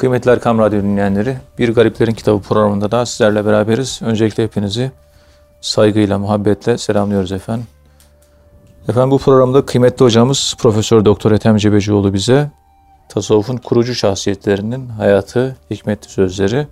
[0.00, 4.00] Kıymetli Erkam Radyo dinleyenleri, Bir Gariplerin Kitabı programında da sizlerle beraberiz.
[4.02, 4.90] Öncelikle hepinizi
[5.60, 7.66] saygıyla, muhabbetle selamlıyoruz efendim.
[8.88, 12.50] Efendim bu programda kıymetli hocamız Profesör Doktor Ethem Cebecioğlu bize
[13.08, 16.66] tasavvufun kurucu şahsiyetlerinin hayatı, hikmetli sözleri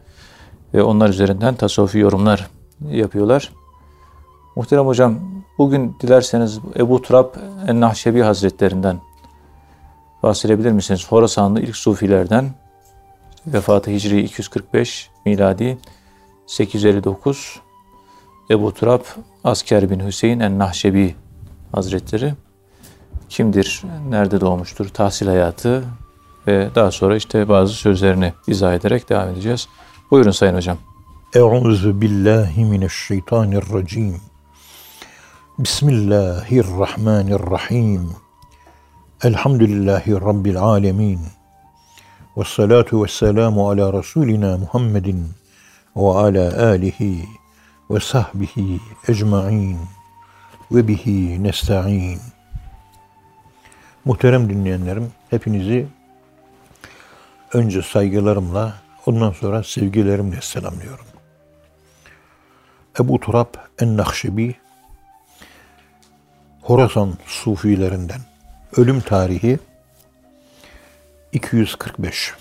[0.75, 2.49] ve onlar üzerinden tasavvufi yorumlar
[2.91, 3.53] yapıyorlar.
[4.57, 5.19] Muhterem hocam,
[5.59, 7.35] bugün dilerseniz Ebu Turab
[7.67, 9.01] en-Nahşebi Hazretlerinden
[10.23, 11.07] bahsedebilir misiniz?
[11.09, 12.51] Horasanlı ilk sufilerden
[13.53, 15.79] vefatı Hicri 245 miladi
[16.47, 17.61] 859
[18.51, 19.03] Ebu Turab
[19.45, 21.15] Asker bin Hüseyin en-Nahşebi
[21.73, 22.35] Hazretleri
[23.29, 25.85] kimdir, nerede doğmuştur, tahsil hayatı
[26.47, 29.69] ve daha sonra işte bazı sözlerini izah ederek devam edeceğiz.
[30.11, 30.79] Buyurun Sayın Hocam.
[31.35, 34.21] Euzu billahi mineşşeytanirracim.
[35.59, 38.11] Bismillahirrahmanirrahim.
[39.23, 41.38] Elhamdülillahi Rabbil alemin.
[42.39, 45.31] Ve salatu ve selamu ala Resulina Muhammedin
[45.97, 47.29] ve ala alihi
[47.91, 49.79] ve sahbihi ecma'in
[50.73, 52.21] ve bihi nesta'in.
[54.05, 55.87] Muhterem dinleyenlerim, hepinizi
[57.53, 58.75] önce saygılarımla,
[59.07, 61.07] ondan sonra sevgilerimle selamlıyorum.
[63.01, 64.55] Ebu Turab en-Nakşibi,
[66.63, 68.21] Horasan Sufilerinden,
[68.77, 69.59] ölüm tarihi
[71.33, 72.35] 245.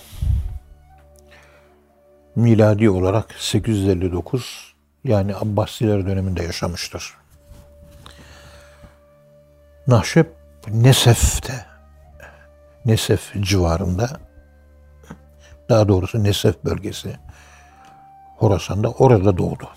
[2.35, 7.13] Miladi olarak 859 yani Abbasiler döneminde yaşamıştır.
[9.87, 10.33] Nahşep
[10.67, 11.65] Nesef'te
[12.85, 14.19] Nesef civarında
[15.69, 17.17] daha doğrusu Nesef bölgesi
[18.37, 19.69] Horasan'da orada doğdu.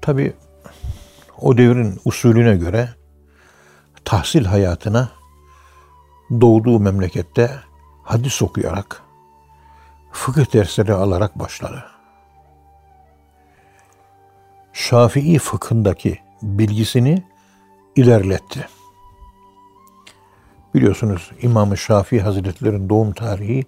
[0.00, 0.36] Tabi
[1.40, 2.88] o devrin usulüne göre
[4.04, 5.17] tahsil hayatına
[6.30, 7.60] doğduğu memlekette
[8.02, 9.02] hadis okuyarak,
[10.12, 11.84] fıkıh dersleri alarak başladı.
[14.72, 17.22] Şafii fıkhındaki bilgisini
[17.96, 18.68] ilerletti.
[20.74, 23.64] Biliyorsunuz İmam-ı Şafii Hazretleri'nin doğum tarihi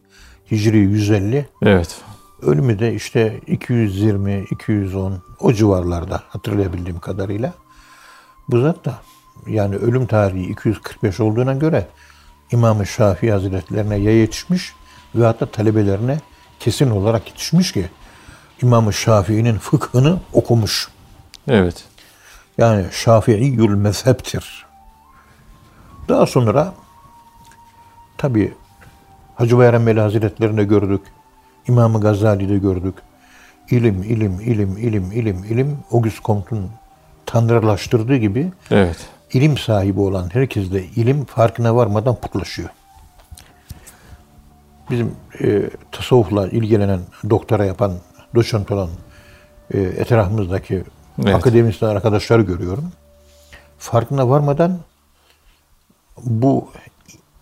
[0.50, 1.48] Hicri 150.
[1.62, 2.00] Evet.
[2.42, 7.54] Ölümü de işte 220, 210 o civarlarda hatırlayabildiğim kadarıyla.
[8.48, 8.98] Bu zat da
[9.46, 11.88] yani ölüm tarihi 245 olduğuna göre
[12.52, 14.72] İmam-ı Şafii Hazretlerine ya yetişmiş
[15.14, 16.18] ve hatta talebelerine
[16.60, 17.88] kesin olarak yetişmiş ki
[18.62, 20.88] İmam-ı Şafii'nin fıkhını okumuş.
[21.48, 21.84] Evet.
[22.58, 24.66] Yani Şafii'yül mezheptir.
[26.08, 26.74] Daha sonra
[28.18, 28.54] tabi
[29.34, 31.02] Hacı Bayram Veli Hazretlerini gördük.
[31.68, 32.94] İmam-ı Gazali'de gördük.
[33.70, 35.78] İlim, ilim, ilim, ilim, ilim, ilim.
[35.92, 36.70] Auguste Comte'un
[37.26, 39.08] tanrılaştırdığı gibi Evet.
[39.32, 42.68] İlim sahibi olan herkes de ilim farkına varmadan putlaşıyor.
[44.90, 47.92] Bizim e, tasavvufla ilgilenen, doktora yapan,
[48.34, 48.88] doçent olan
[49.74, 50.84] e, etrafımızdaki
[51.24, 51.34] Evet.
[51.34, 52.92] akademisyen arkadaşları görüyorum.
[53.78, 54.78] Farkına varmadan
[56.24, 56.68] bu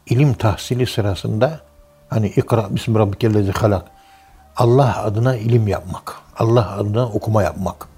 [0.07, 1.61] ilim tahsili sırasında
[2.09, 3.85] hani ikra bismi rabbikellezi halak
[4.57, 6.15] Allah adına ilim yapmak.
[6.39, 7.89] Allah adına okuma yapmak.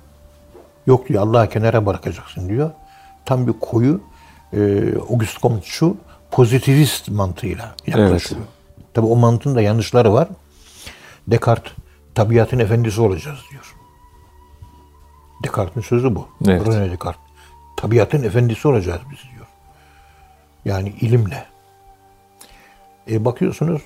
[0.87, 2.71] Yok diyor Allah'ı kenara bırakacaksın diyor.
[3.31, 4.01] Tam bir koyu
[4.53, 4.59] e,
[5.11, 5.97] Auguste Comte şu
[6.31, 8.41] pozitivist mantığıyla yaklaşıyor.
[8.95, 10.29] Tabi o mantığın da yanlışları var.
[11.29, 11.73] Descartes
[12.15, 13.75] tabiatın efendisi olacağız diyor.
[15.45, 16.29] Descartes'in sözü bu.
[16.49, 16.67] Evet.
[16.67, 17.23] René Descartes.
[17.77, 19.47] Tabiatın efendisi olacağız biz diyor.
[20.65, 21.47] Yani ilimle.
[23.11, 23.83] E bakıyorsunuz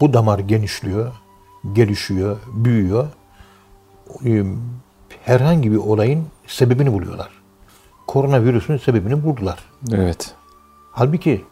[0.00, 1.12] bu damar genişliyor,
[1.72, 3.08] gelişiyor, büyüyor.
[4.26, 4.44] E,
[5.24, 7.37] herhangi bir olayın sebebini buluyorlar.
[8.08, 9.58] Koronavirüsün sebebini buldular.
[9.92, 10.34] Evet.
[10.92, 11.44] Halbuki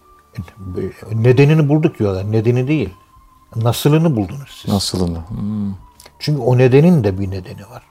[1.15, 2.33] nedenini bulduk diyorlar.
[2.33, 2.91] Nedeni değil.
[3.57, 4.73] Nasılını buldunuz siz.
[4.73, 5.19] Nasılını?
[5.29, 5.75] Hmm.
[6.19, 7.83] Çünkü o nedenin de bir nedeni var.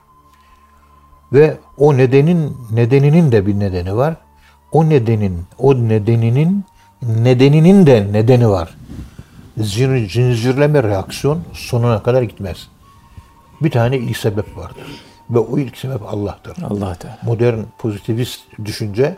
[1.32, 4.16] Ve o nedenin nedeninin de bir nedeni var.
[4.72, 6.64] O nedenin, o nedeninin
[7.02, 8.76] nedeninin de nedeni var.
[9.58, 12.68] Zin- Zincirleme reaksiyon sonuna kadar gitmez.
[13.62, 14.86] Bir tane ilk sebep vardır.
[15.30, 16.62] Ve o ilk sebep Allah'tır.
[16.62, 17.18] Allah Teala.
[17.22, 19.16] Modern pozitivist düşünce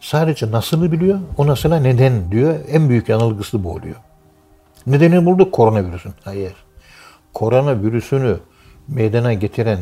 [0.00, 2.54] sadece nasılı biliyor, o nasıla neden diyor.
[2.68, 3.96] En büyük yanılgısı bu oluyor.
[4.86, 6.12] Nedeni bulduk koronavirüsün.
[6.24, 6.54] Hayır.
[7.34, 8.36] Koronavirüsünü
[8.88, 9.78] meydana getiren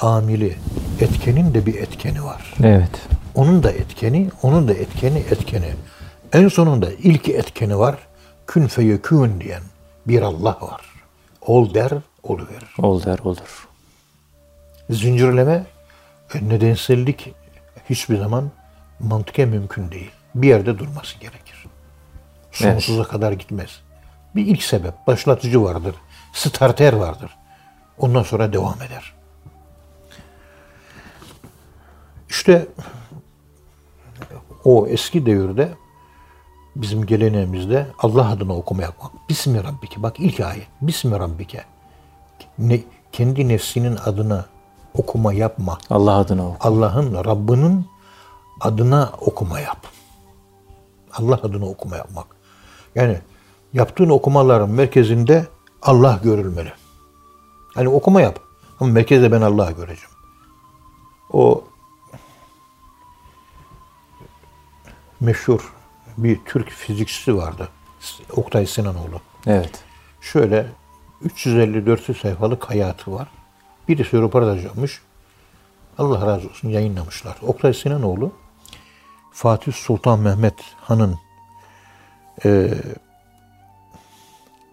[0.00, 0.56] amili,
[1.00, 2.54] etkenin de bir etkeni var.
[2.62, 3.08] Evet.
[3.34, 5.72] Onun da etkeni, onun da etkeni, etkeni.
[6.32, 7.96] En sonunda ilk etkeni var.
[8.46, 9.62] Kün feyekün diyen
[10.06, 10.80] bir Allah var.
[11.46, 11.90] Ol der,
[12.22, 12.74] oluverir.
[12.78, 13.67] Ol der olur.
[14.90, 15.66] Zincirleme,
[16.34, 17.34] e, nedensellik
[17.90, 18.50] hiçbir zaman
[19.00, 20.10] mantıken mümkün değil.
[20.34, 21.66] Bir yerde durması gerekir.
[22.52, 23.80] Sonsuza kadar gitmez.
[24.36, 25.94] Bir ilk sebep, başlatıcı vardır.
[26.32, 27.36] Starter vardır.
[27.98, 29.14] Ondan sonra devam eder.
[32.28, 32.66] İşte
[34.64, 35.68] o eski devirde
[36.76, 39.28] bizim geleneğimizde Allah adına okuma yapmak.
[39.28, 40.02] Bismi Rabbike.
[40.02, 40.66] Bak ilk ayet.
[40.80, 41.64] Bismi Rabbike.
[42.58, 42.80] Ne,
[43.12, 44.46] kendi nefsinin adına
[44.98, 45.78] okuma yapma.
[45.90, 46.68] Allah adına oku.
[46.68, 47.86] Allah'ın, Rabbinin
[48.60, 49.86] adına okuma yap.
[51.12, 52.26] Allah adına okuma yapmak.
[52.94, 53.18] Yani
[53.72, 55.46] yaptığın okumaların merkezinde
[55.82, 56.72] Allah görülmeli.
[57.74, 58.40] Hani okuma yap.
[58.80, 60.10] Ama merkezde ben Allah'ı göreceğim.
[61.32, 61.64] O
[65.20, 65.74] meşhur
[66.18, 67.68] bir Türk fizikçisi vardı.
[68.36, 69.20] Oktay Sinanoğlu.
[69.46, 69.84] Evet.
[70.20, 70.66] Şöyle
[71.24, 73.28] 350-400 sayfalık hayatı var.
[73.88, 75.00] Birisi röportaj yapmış.
[75.98, 77.36] Allah razı olsun yayınlamışlar.
[77.42, 78.32] Oktay Sinanoğlu
[79.32, 81.18] Fatih Sultan Mehmet Han'ın
[82.44, 82.70] e,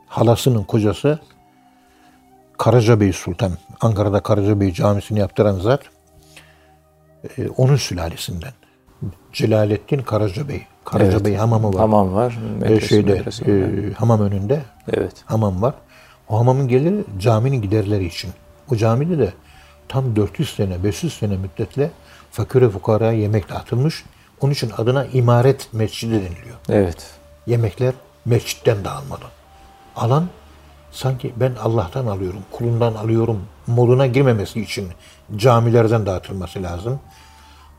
[0.07, 1.19] halasının kocası
[2.57, 3.51] Karacabey Sultan.
[3.81, 5.81] Ankara'da Karacabey Camisi'ni yaptıran zat
[7.37, 8.53] e, onun sülalesinden.
[9.33, 10.61] Celalettin Karacabey.
[10.85, 11.79] Karacabey hamamı var.
[11.79, 12.37] Hamam var.
[12.45, 14.61] E, medrese, şeyde e, hamam önünde
[14.93, 15.13] Evet.
[15.25, 15.73] hamam var.
[16.29, 18.31] O hamamın geliri caminin giderleri için.
[18.71, 19.33] O camide de
[19.87, 21.91] tam 400 sene, 500 sene müddetle
[22.31, 24.03] fakire fukaraya yemek dağıtılmış.
[24.41, 26.55] Onun için adına imaret mescidi deniliyor.
[26.69, 27.11] Evet.
[27.47, 27.93] Yemekler
[28.25, 29.29] mescitten dağılmadan.
[29.95, 30.27] Alan
[30.91, 34.89] sanki ben Allah'tan alıyorum, kulundan alıyorum moduna girmemesi için
[35.35, 36.99] camilerden dağıtılması lazım.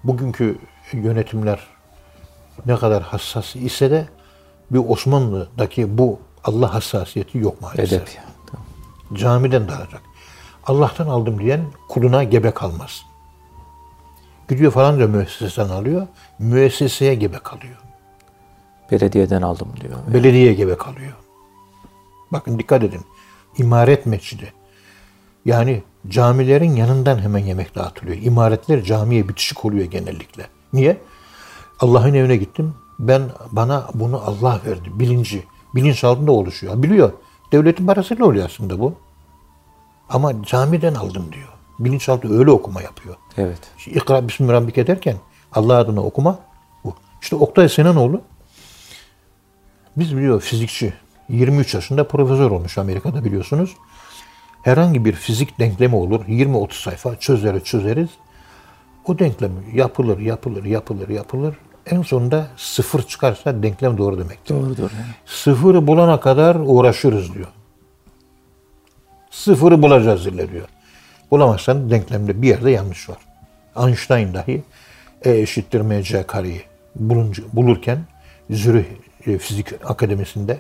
[0.04, 0.58] Bugünkü
[0.92, 1.60] yönetimler
[2.66, 4.08] ne kadar hassas ise de
[4.70, 7.92] bir Osmanlı'daki bu Allah hassasiyeti yok maalesef.
[7.92, 8.18] Edep.
[8.50, 8.66] Tamam.
[9.14, 10.02] Camiden dağılacak.
[10.66, 13.06] Allah'tan aldım diyen kuluna gebe kalmaz.
[14.48, 16.06] Gidiyor falanca müesseseden alıyor,
[16.38, 17.76] müesseseye gebe kalıyor.
[18.90, 19.98] Belediyeden aldım diyor.
[20.14, 21.12] Belediye gebe kalıyor.
[22.32, 23.00] Bakın dikkat edin.
[23.58, 24.52] İmaret mescidi.
[25.44, 28.16] Yani camilerin yanından hemen yemek dağıtılıyor.
[28.22, 30.46] İmaretler camiye bitişik oluyor genellikle.
[30.72, 30.96] Niye?
[31.80, 32.74] Allah'ın evine gittim.
[32.98, 33.22] Ben
[33.52, 34.90] bana bunu Allah verdi.
[34.92, 35.44] Bilinci.
[35.74, 36.82] Bilinç altında oluşuyor.
[36.82, 37.12] Biliyor.
[37.52, 38.94] Devletin parasıyla oluyor aslında bu.
[40.08, 41.48] Ama camiden aldım diyor.
[41.78, 43.16] Bilinçaltı öyle okuma yapıyor.
[43.36, 43.58] Evet.
[43.78, 45.16] İşte İkra Bismi Rabbike derken
[45.52, 46.38] Allah adına okuma
[46.84, 46.94] bu.
[47.22, 48.20] İşte Oktay Sinanoğlu
[49.96, 50.94] biz biliyor fizikçi
[51.28, 53.76] 23 yaşında profesör olmuş Amerika'da biliyorsunuz.
[54.62, 56.20] Herhangi bir fizik denklemi olur.
[56.24, 58.08] 20-30 sayfa çözeriz çözeriz.
[59.04, 61.56] O denklem yapılır, yapılır, yapılır, yapılır.
[61.86, 64.54] En sonunda sıfır çıkarsa denklem doğru demektir.
[64.54, 64.90] Doğrudur.
[64.90, 65.14] Yani.
[65.26, 67.46] Sıfırı bulana kadar uğraşırız diyor.
[69.36, 70.68] Sıfırı bulacağız ille diyor.
[71.30, 73.18] Bulamazsan denklemde bir yerde yanlış var.
[73.76, 74.62] Einstein dahi
[75.24, 76.62] E eşittir mc kareyi
[76.94, 77.98] bulunca, bulurken
[78.50, 78.84] Zürih
[79.26, 80.58] e, Fizik Akademisi'nde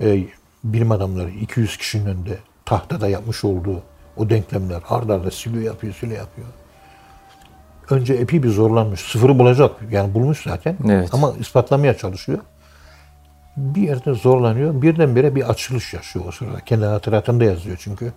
[0.00, 0.24] e,
[0.64, 3.82] bilim adamları 200 kişinin önünde tahtada yapmış olduğu
[4.16, 6.48] o denklemler arda arda siliyor yapıyor, siliyor yapıyor.
[7.90, 9.00] Önce epey bir zorlanmış.
[9.00, 9.70] Sıfırı bulacak.
[9.90, 10.76] Yani bulmuş zaten.
[10.88, 11.08] Evet.
[11.12, 12.38] Ama ispatlamaya çalışıyor.
[13.56, 14.82] Bir yerde zorlanıyor.
[14.82, 16.60] Birdenbire bir açılış yaşıyor o sırada.
[16.60, 18.12] Kendi hatıratında yazıyor çünkü.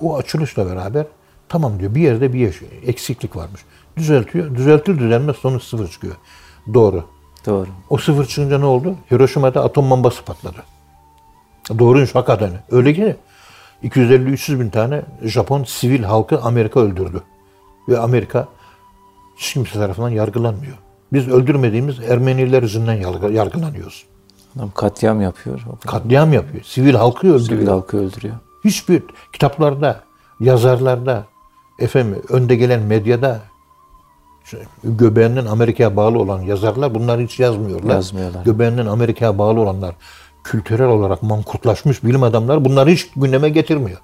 [0.00, 1.06] O açılışla beraber
[1.48, 3.60] tamam diyor bir yerde bir yaş- eksiklik varmış.
[3.96, 4.54] Düzeltiyor.
[4.54, 6.14] Düzeltir düzelmez sonuç sıfır çıkıyor.
[6.74, 7.04] Doğru.
[7.46, 7.68] Doğru.
[7.90, 8.96] O sıfır çıkınca ne oldu?
[9.10, 10.62] Hiroşima'da atom bombası patladı.
[11.78, 12.50] Doğruymuş hakikaten.
[12.70, 13.16] Öyle ki
[13.82, 17.22] 250-300 bin tane Japon sivil halkı Amerika öldürdü.
[17.88, 18.48] Ve Amerika
[19.36, 20.76] hiç kimse tarafından yargılanmıyor.
[21.12, 24.04] Biz öldürmediğimiz Ermeniler yüzünden yargı- yargılanıyoruz.
[24.56, 25.60] Adam katliam yapıyor.
[25.86, 26.64] Katliam yapıyor.
[26.64, 27.60] Sivil halkı öldürüyor.
[27.60, 28.34] Sivil halkı öldürüyor.
[28.64, 30.00] Hiçbir kitaplarda,
[30.40, 31.24] yazarlarda,
[31.78, 33.40] efendim önde gelen medyada
[34.44, 37.94] şu göbeğinden Amerika'ya bağlı olan yazarlar bunları hiç yazmıyorlar.
[37.94, 38.44] Yazmıyorlar.
[38.44, 39.94] Göbeğinden Amerika'ya bağlı olanlar,
[40.44, 43.98] kültürel olarak mankurtlaşmış bilim adamları bunları hiç gündeme getirmiyor.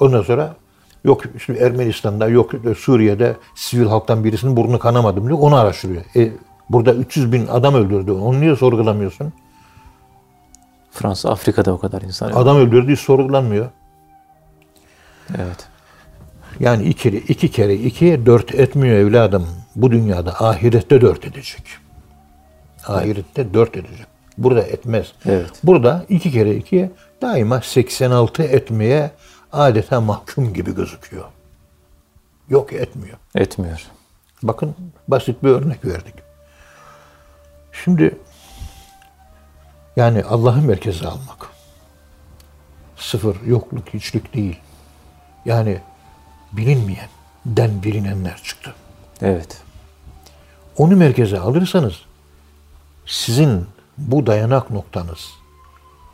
[0.00, 0.56] Ondan sonra
[1.04, 5.38] yok şimdi Ermenistan'da yok Suriye'de sivil halktan birisinin burnu kanamadı diyor.
[5.40, 6.02] Onu araştırıyor.
[6.16, 6.32] E,
[6.70, 8.12] burada 300 bin adam öldürdü.
[8.12, 9.32] Onu niye sorgulamıyorsun?
[10.90, 12.30] Fransa, Afrika'da o kadar insan.
[12.32, 13.70] Adam öldürdü hiç sorgulanmıyor.
[15.38, 15.68] Evet.
[16.60, 19.46] Yani iki, iki kere iki dört etmiyor evladım.
[19.76, 21.62] Bu dünyada ahirette dört edecek.
[22.86, 24.06] Ahirette dört edecek.
[24.38, 25.12] Burada etmez.
[25.26, 25.50] Evet.
[25.64, 26.90] Burada iki kere iki
[27.22, 29.10] daima 86 etmeye
[29.52, 31.24] adeta mahkum gibi gözüküyor.
[32.48, 33.16] Yok etmiyor.
[33.34, 33.82] Etmiyor.
[34.42, 34.74] Bakın
[35.08, 36.14] basit bir örnek verdik.
[37.82, 38.18] Şimdi
[39.96, 41.50] yani Allah'ı merkeze almak.
[42.96, 44.60] Sıfır, yokluk, hiçlik değil.
[45.44, 45.80] Yani
[46.52, 47.08] bilinmeyen,
[47.46, 48.74] den bilinenler çıktı.
[49.22, 49.62] Evet.
[50.76, 51.94] Onu merkeze alırsanız
[53.06, 53.66] sizin
[53.98, 55.30] bu dayanak noktanız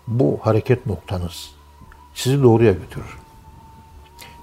[0.06, 1.50] bu hareket noktanız
[2.14, 3.18] sizi doğruya götürür.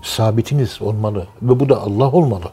[0.04, 2.52] Sabitiniz olmalı ve bu da Allah olmalı.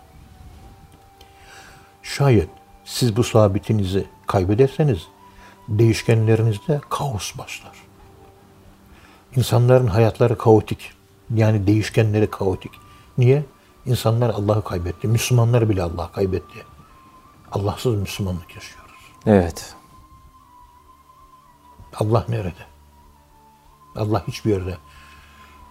[2.02, 2.49] Şayet
[2.85, 5.09] siz bu sabitinizi kaybederseniz
[5.69, 7.73] değişkenlerinizde kaos başlar.
[9.37, 10.93] İnsanların hayatları kaotik.
[11.35, 12.73] Yani değişkenleri kaotik.
[13.19, 13.45] Niye?
[13.87, 15.09] İnsanlar Allah'ı kaybetti.
[15.09, 16.64] Müslümanlar bile Allah'ı kaybetti.
[17.52, 18.95] Allahsız Müslümanlık yaşıyoruz.
[19.26, 19.75] Evet.
[21.95, 22.66] Allah nerede?
[23.97, 24.76] Allah hiçbir yerde.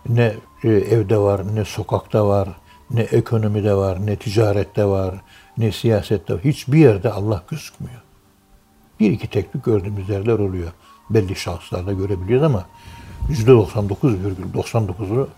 [0.10, 2.50] Ne e, evde var, ne sokakta var,
[2.92, 5.16] ne ekonomide var, ne ticarette var,
[5.58, 6.44] ne siyasette var.
[6.44, 8.03] Hiçbir yerde Allah gözükmüyor.
[9.00, 10.72] Bir iki teknik gördüğümüz yerler oluyor.
[11.10, 12.66] Belli şahıslarda görebiliyoruz ama
[13.30, 15.30] %99,99'u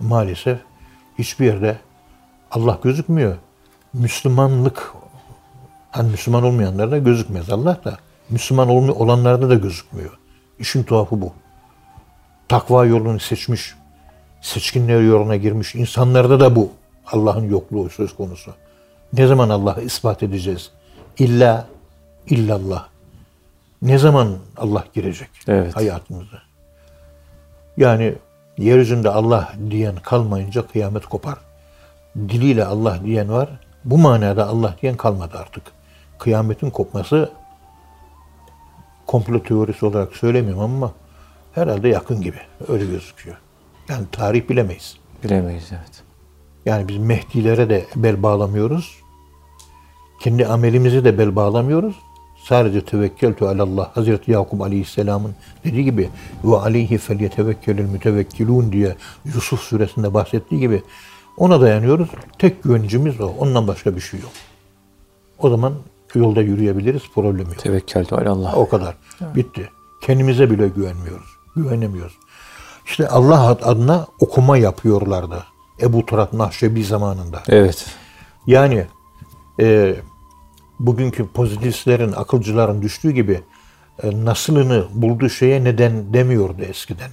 [0.00, 0.58] maalesef
[1.18, 1.78] hiçbir yerde
[2.50, 3.36] Allah gözükmüyor.
[3.92, 4.92] Müslümanlık
[5.90, 7.98] hani Müslüman olmayanlarda gözükmez Allah da.
[8.30, 10.18] Müslüman olanlarda da gözükmüyor.
[10.58, 11.32] İşin tuhafı bu.
[12.48, 13.74] Takva yolunu seçmiş,
[14.40, 16.70] seçkinler yoluna girmiş insanlarda da bu
[17.06, 18.54] Allah'ın yokluğu söz konusu.
[19.12, 20.70] Ne zaman Allah'ı ispat edeceğiz?
[21.18, 21.66] İlla,
[22.30, 22.88] illallah.
[23.82, 25.76] Ne zaman Allah girecek evet.
[25.76, 26.42] hayatımıza?
[27.76, 28.14] Yani
[28.58, 31.38] yeryüzünde Allah diyen kalmayınca kıyamet kopar.
[32.16, 33.48] Diliyle Allah diyen var.
[33.84, 35.62] Bu manada Allah diyen kalmadı artık.
[36.18, 37.32] Kıyametin kopması
[39.06, 40.92] komplo teorisi olarak söylemiyorum ama
[41.52, 42.40] herhalde yakın gibi.
[42.68, 43.36] Öyle gözüküyor.
[43.88, 44.96] Yani tarih bilemeyiz.
[45.24, 46.02] Bilemeyiz evet.
[46.66, 48.96] Yani biz Mehdilere de bel bağlamıyoruz.
[50.20, 51.96] Kendi amelimizi de bel bağlamıyoruz.
[52.48, 53.96] Sadece tevekkeltü alallah.
[53.96, 55.34] Hazreti Yakup Aleyhisselam'ın
[55.64, 56.08] dediği gibi
[56.44, 60.82] ve aleyhi felyetevekkelül mütevekkilun diye Yusuf suresinde bahsettiği gibi
[61.36, 62.08] ona dayanıyoruz.
[62.38, 63.26] Tek güvencimiz o.
[63.38, 64.30] Ondan başka bir şey yok.
[65.38, 65.74] O zaman
[66.14, 67.02] yolda yürüyebiliriz.
[67.14, 67.58] Problem yok.
[67.58, 68.58] Tevekkeltü alallah.
[68.58, 68.96] O kadar.
[69.20, 69.36] Evet.
[69.36, 69.70] Bitti.
[70.02, 71.28] Kendimize bile güvenmiyoruz.
[71.56, 72.16] Güvenemiyoruz.
[72.86, 75.44] İşte Allah adına okuma yapıyorlardı.
[75.80, 77.42] Ebu Turat Nahşebi zamanında.
[77.48, 77.86] Evet.
[78.46, 78.86] Yani
[79.60, 79.96] e,
[80.80, 83.40] bugünkü pozitivistlerin, akılcıların düştüğü gibi
[84.02, 87.10] e, nasılını bulduğu şeye neden demiyordu eskiden.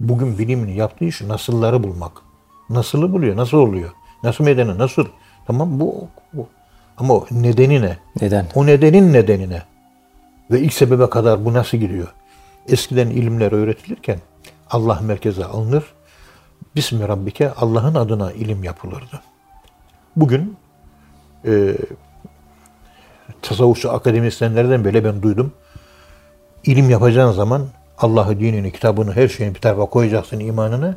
[0.00, 2.12] Bugün bilimin yaptığı iş nasılları bulmak.
[2.70, 3.90] Nasılı buluyor, nasıl oluyor?
[4.22, 5.06] Nasıl medeni, nasıl?
[5.46, 6.48] Tamam bu, bu.
[6.96, 7.98] Ama o nedeni ne?
[8.20, 8.46] Neden?
[8.54, 9.62] O nedenin nedeni ne?
[10.50, 12.08] Ve ilk sebebe kadar bu nasıl gidiyor?
[12.68, 14.18] Eskiden ilimler öğretilirken
[14.70, 15.84] Allah merkeze alınır.
[16.76, 19.20] Bismi Rabbike Allah'ın adına ilim yapılırdı.
[20.16, 20.56] Bugün
[21.46, 21.76] e,
[23.42, 25.52] tasavvufçu akademisyenlerden bile ben duydum.
[26.64, 27.66] İlim yapacağın zaman
[27.98, 30.96] Allah'ı, dinini, kitabını, her şeyini bir tarafa koyacaksın imanını.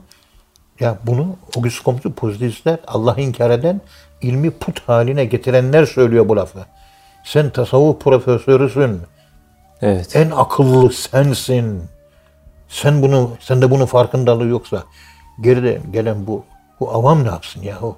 [0.79, 3.81] Ya bunu o güç komşu pozitivistler, Allah'ı inkar eden,
[4.21, 6.59] ilmi put haline getirenler söylüyor bu lafı.
[7.23, 9.01] Sen tasavvuf profesörüsün.
[9.81, 10.15] Evet.
[10.15, 11.83] En akıllı sensin.
[12.67, 14.83] Sen bunu, sende bunun farkındalığı yoksa
[15.41, 16.43] geride gelen bu
[16.79, 17.97] bu avam ne yapsın yahu?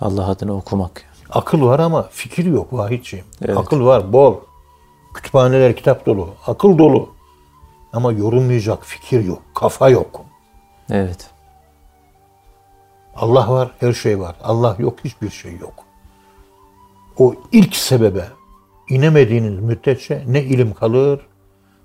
[0.00, 1.04] Allah adını okumak.
[1.30, 3.24] Akıl var ama fikir yok vahidciğim.
[3.42, 3.58] Evet.
[3.58, 4.36] Akıl var bol.
[5.14, 6.28] Kütüphaneler kitap dolu.
[6.46, 7.08] Akıl dolu.
[7.92, 9.42] Ama yorulmayacak fikir yok.
[9.54, 10.20] Kafa yok.
[10.90, 11.30] Evet.
[13.16, 14.36] Allah var, her şey var.
[14.42, 15.74] Allah yok, hiçbir şey yok.
[17.18, 18.28] O ilk sebebe
[18.88, 21.20] inemediğiniz müddetçe ne ilim kalır,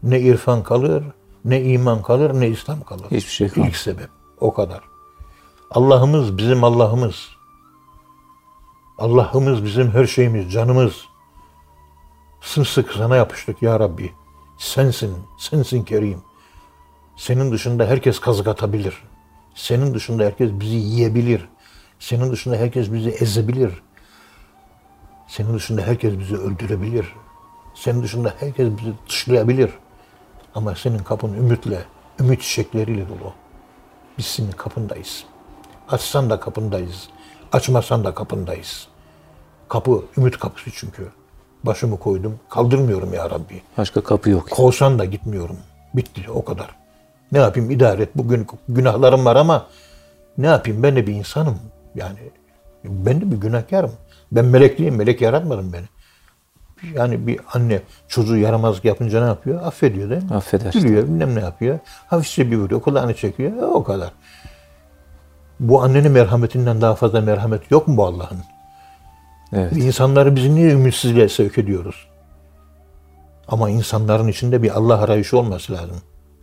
[0.03, 1.03] ne irfan kalır,
[1.45, 3.05] ne iman kalır, ne İslam kalır.
[3.11, 3.69] Hiçbir şey kalmaz.
[3.69, 4.09] İlk sebep.
[4.39, 4.81] O kadar.
[5.71, 7.38] Allah'ımız bizim Allah'ımız.
[8.99, 11.05] Allah'ımız bizim her şeyimiz, canımız.
[12.41, 14.13] Sımsıkı sana yapıştık ya Rabbi.
[14.57, 16.21] Sensin, sensin Kerim.
[17.17, 19.03] Senin dışında herkes kazık atabilir.
[19.55, 21.49] Senin dışında herkes bizi yiyebilir.
[21.99, 23.81] Senin dışında herkes bizi ezebilir.
[25.27, 27.13] Senin dışında herkes bizi öldürebilir.
[27.75, 29.71] Senin dışında herkes bizi dışlayabilir.
[30.55, 31.83] Ama senin kapın ümitle,
[32.19, 33.33] ümit çiçekleriyle dolu.
[34.17, 35.23] Biz senin kapındayız.
[35.89, 37.09] Açsan da kapındayız.
[37.51, 38.87] Açmasan da kapındayız.
[39.69, 41.07] Kapı, ümit kapısı çünkü.
[41.63, 42.39] Başımı koydum.
[42.49, 43.61] Kaldırmıyorum ya Rabbi.
[43.77, 44.49] Başka kapı yok.
[44.49, 45.57] Kovsan da gitmiyorum.
[45.93, 46.75] Bitti o kadar.
[47.31, 48.09] Ne yapayım idare et.
[48.15, 49.67] Bugün günahlarım var ama
[50.37, 51.59] ne yapayım ben de bir insanım.
[51.95, 52.19] Yani
[52.83, 53.91] ben de bir günahkarım.
[54.31, 54.95] Ben melek değilim.
[54.95, 55.85] Melek yaratmadım beni.
[56.93, 59.63] Yani bir anne çocuğu yaramazlık yapınca ne yapıyor?
[59.63, 60.35] Affediyor değil mi?
[60.35, 60.73] Affeder.
[60.73, 61.79] Gülüyor bilmem ne yapıyor.
[62.07, 62.81] Hafifçe bir vuruyor.
[62.81, 63.51] Kulağını çekiyor.
[63.61, 64.11] O kadar.
[65.59, 68.37] Bu annenin merhametinden daha fazla merhamet yok mu bu Allah'ın?
[69.53, 69.77] Evet.
[69.77, 72.07] İnsanları biz niye ümitsizliğe sevk ediyoruz?
[73.47, 75.97] Ama insanların içinde bir Allah arayışı olması lazım.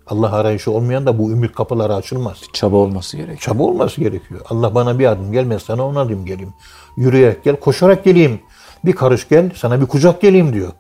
[0.06, 2.36] Allah arayışı olmayan da bu ümit kapıları açılmaz.
[2.52, 3.38] Çaba olması gerekiyor.
[3.38, 4.40] Çaba olması gerekiyor.
[4.50, 6.54] Allah bana bir adım gelmez sana on adım geleyim.
[6.96, 8.40] Yürüyerek gel, koşarak geleyim.
[8.84, 10.72] Bir karış gel, sana bir kucak geleyim diyor.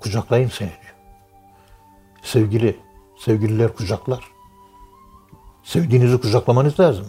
[0.00, 0.94] Kucaklayayım seni diyor.
[2.22, 2.76] Sevgili,
[3.18, 4.24] sevgililer kucaklar.
[5.64, 7.06] Sevdiğinizi kucaklamanız lazım.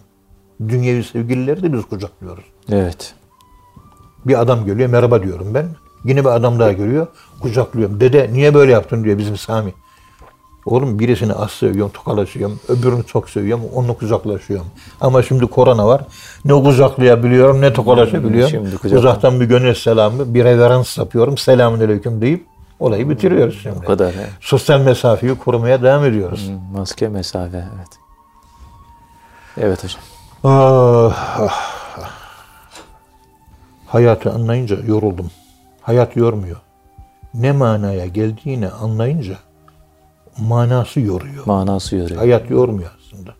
[0.69, 2.43] Dünyevi sevgilileri de biz kucaklıyoruz.
[2.71, 3.13] Evet.
[4.25, 5.67] Bir adam geliyor merhaba diyorum ben.
[6.05, 7.07] Yine bir adam daha geliyor
[7.41, 7.99] kucaklıyorum.
[7.99, 9.73] Dede niye böyle yaptın diyor bizim Sami.
[10.65, 12.59] Oğlum birisini az seviyorum, tokalaşıyorum.
[12.67, 14.65] Öbürünü çok seviyorum, onunla kucaklaşıyorum.
[15.01, 16.01] Ama şimdi korona var.
[16.45, 18.49] Ne kucaklayabiliyorum, ne tokalaşabiliyorum.
[18.49, 21.37] Şimdi kucakla- Uzaktan bir gönül selamı, bir reverans yapıyorum.
[21.37, 22.45] Selamünaleyküm deyip
[22.79, 23.75] olayı bitiriyoruz şimdi.
[23.77, 24.13] O kadar.
[24.13, 24.27] he.
[24.41, 26.49] Sosyal mesafeyi korumaya devam ediyoruz.
[26.73, 27.57] Maske, mesafe.
[27.77, 27.87] Evet.
[29.57, 30.01] Evet hocam.
[30.43, 31.77] Ah, ah.
[33.87, 35.31] Hayatı anlayınca yoruldum.
[35.81, 36.57] Hayat yormuyor.
[37.33, 39.37] Ne manaya geldiğini anlayınca
[40.37, 41.45] manası yoruyor.
[41.45, 42.19] Manası yoruyor.
[42.19, 43.33] Hayat yormuyor aslında.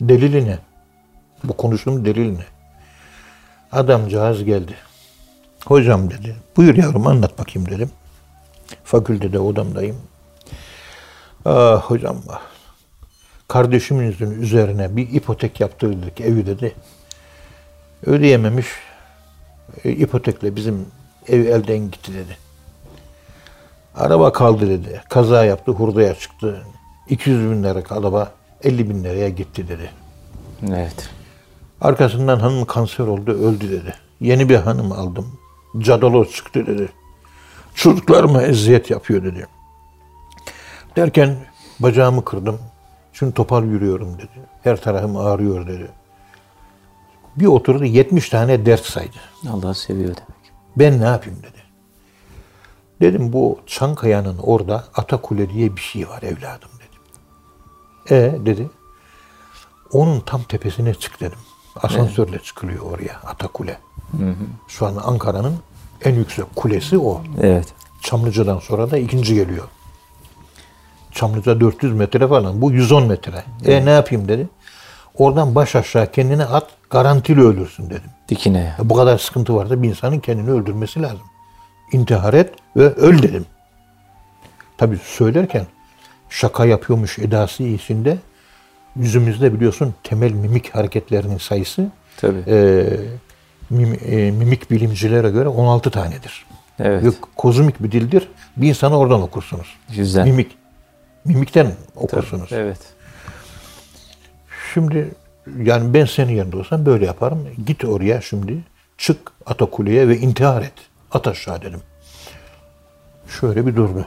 [0.00, 0.58] Delili ne?
[1.44, 2.44] Bu konuştuğum delil ne?
[3.72, 4.74] Adamcağız geldi.
[5.66, 6.36] Hocam dedi.
[6.56, 7.90] Buyur yavrum anlat bakayım dedim.
[8.84, 9.96] Fakültede odamdayım.
[11.44, 12.53] Ah hocam ah.
[13.48, 16.74] Kardeşimizin üzerine bir ipotek yaptırdık evi dedi.
[18.06, 18.66] Ödeyememiş.
[19.84, 20.86] E, ipotekle bizim
[21.28, 22.36] ev elden gitti dedi.
[23.94, 25.02] Araba kaldı dedi.
[25.10, 26.62] Kaza yaptı, hurdaya çıktı.
[27.08, 28.32] 200 bin lira araba
[28.62, 29.90] 50 bin liraya gitti dedi.
[30.68, 31.10] Evet.
[31.80, 33.94] Arkasından hanım kanser oldu, öldü dedi.
[34.20, 35.38] Yeni bir hanım aldım.
[35.78, 36.88] Cadaloz çıktı dedi.
[37.74, 39.46] Çocuklarıma eziyet yapıyor dedi.
[40.96, 41.36] Derken
[41.80, 42.58] bacağımı kırdım.
[43.14, 44.40] Şimdi topal yürüyorum dedi.
[44.62, 45.88] Her tarafım ağrıyor dedi.
[47.36, 49.16] Bir oturdu 70 tane dert saydı.
[49.50, 50.52] Allah seviyor demek.
[50.76, 51.64] Ben ne yapayım dedi.
[53.00, 57.00] Dedim bu Çankaya'nın orada Atakule diye bir şey var evladım dedim.
[58.10, 58.70] E dedi.
[59.92, 61.38] Onun tam tepesine çık dedim.
[61.76, 63.78] Asansörle çıkılıyor oraya Atakule.
[64.68, 65.56] Şu an Ankara'nın
[66.04, 67.22] en yüksek kulesi o.
[67.40, 67.74] Evet.
[68.02, 69.64] Çamlıca'dan sonra da ikinci geliyor.
[71.14, 72.60] Çamlıca 400 metre falan.
[72.62, 73.44] Bu 110 metre.
[73.66, 74.48] E ne yapayım dedi.
[75.18, 78.10] Oradan baş aşağı kendini at garantili ölürsün dedim.
[78.28, 78.76] Dikine ya.
[78.84, 81.20] Bu kadar sıkıntı varsa bir insanın kendini öldürmesi lazım.
[81.92, 83.46] İntihar et ve öl dedim.
[84.78, 85.66] Tabii söylerken
[86.30, 88.18] şaka yapıyormuş edası içinde
[88.96, 91.88] yüzümüzde biliyorsun temel mimik hareketlerinin sayısı
[92.20, 92.42] Tabii.
[92.46, 92.86] e,
[93.70, 96.46] mim- e, mimik bilimcilere göre 16 tanedir.
[96.80, 97.04] Evet.
[97.04, 98.28] Ve kozmik bir dildir.
[98.56, 99.66] Bir insanı oradan okursunuz.
[99.92, 100.28] Yüzden.
[100.28, 100.56] Mimik.
[101.24, 102.52] Mimikten okursunuz.
[102.52, 102.78] Evet.
[104.74, 105.14] Şimdi
[105.56, 107.48] yani ben senin yanında olsam böyle yaparım.
[107.66, 108.58] Git oraya şimdi.
[108.98, 110.72] Çık Atakule'ye ve intihar et.
[111.10, 111.80] At aşağı dedim.
[113.40, 114.06] Şöyle bir durdu.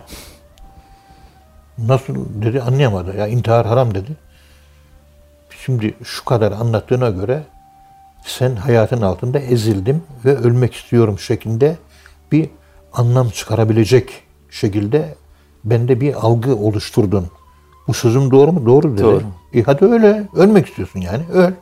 [1.77, 3.17] Nasıl dedi anlayamadı.
[3.17, 4.12] Ya intihar haram dedi.
[5.65, 7.43] Şimdi şu kadar anlattığına göre
[8.25, 11.77] sen hayatın altında ezildim ve ölmek istiyorum şeklinde
[12.32, 12.49] bir
[12.93, 15.15] anlam çıkarabilecek şekilde
[15.69, 17.27] bende bir algı oluşturdun.
[17.88, 18.65] Bu sözüm doğru mu?
[18.65, 19.03] Doğru dedi.
[19.03, 19.23] Doğru.
[19.53, 20.27] E hadi öyle.
[20.36, 21.23] Ölmek istiyorsun yani.
[21.34, 21.53] Öl.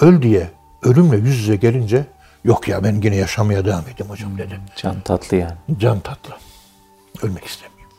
[0.00, 0.50] Öl diye
[0.82, 2.06] ölümle yüz yüze gelince
[2.44, 4.60] yok ya ben yine yaşamaya devam edeyim hocam dedi.
[4.76, 5.56] Can tatlı yani.
[5.78, 6.34] Can tatlı.
[7.22, 7.96] Ölmek istemiyorum.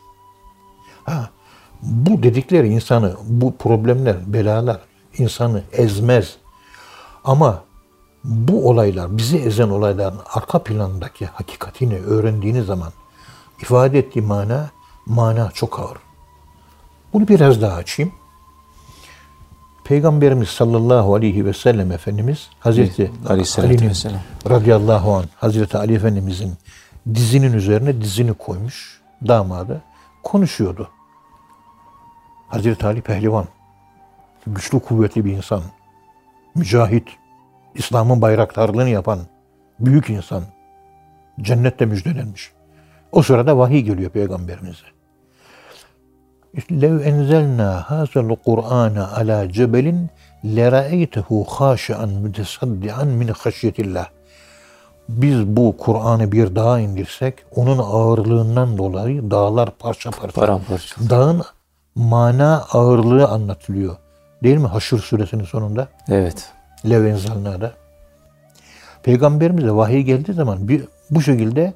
[1.04, 1.30] Ha,
[1.82, 4.80] bu dedikleri insanı, bu problemler, belalar
[5.18, 6.36] insanı ezmez.
[7.24, 7.64] Ama
[8.24, 12.92] bu olaylar, bizi ezen olayların arka planındaki hakikatini öğrendiğiniz zaman
[13.62, 14.70] ifade ettiği mana,
[15.06, 15.98] mana çok ağır.
[17.12, 18.12] Bunu biraz daha açayım.
[19.84, 23.92] Peygamberimiz sallallahu aleyhi ve sellem Efendimiz Hazreti Ali'nin
[24.50, 26.54] radıyallahu anh Hazreti Ali Efendimizin
[27.14, 29.82] dizinin üzerine dizini koymuş damadı
[30.22, 30.90] konuşuyordu.
[32.48, 33.46] Hazreti Ali pehlivan,
[34.46, 35.62] güçlü kuvvetli bir insan,
[36.54, 37.08] mücahit,
[37.74, 39.18] İslam'ın bayraktarlığını yapan
[39.80, 40.44] büyük insan,
[41.40, 42.52] cennette müjdelenmiş.
[43.13, 44.85] O sırada vahiy geliyor peygamberimize.
[46.83, 49.87] لَوْ اَنْزَلْنَا هَذَا الْقُرْآنَ عَلَى جَبَلٍ
[50.57, 54.05] لَرَأَيْتَهُ خَاشِعًا مُتَصَدِّعًا مِنْ خَشْيَةِ اللّٰهِ
[55.09, 60.41] Biz bu Kur'an'ı bir dağa indirsek, onun ağırlığından dolayı dağlar parça parça.
[60.41, 60.95] Paramparça.
[61.09, 61.41] Dağın
[61.95, 63.95] mana ağırlığı anlatılıyor.
[64.43, 64.67] Değil mi?
[64.67, 65.87] Haşr suresinin sonunda.
[66.09, 66.49] Evet.
[66.89, 67.71] Levenzalna'da.
[69.03, 71.73] Peygamberimize vahiy geldiği zaman bir, bu şekilde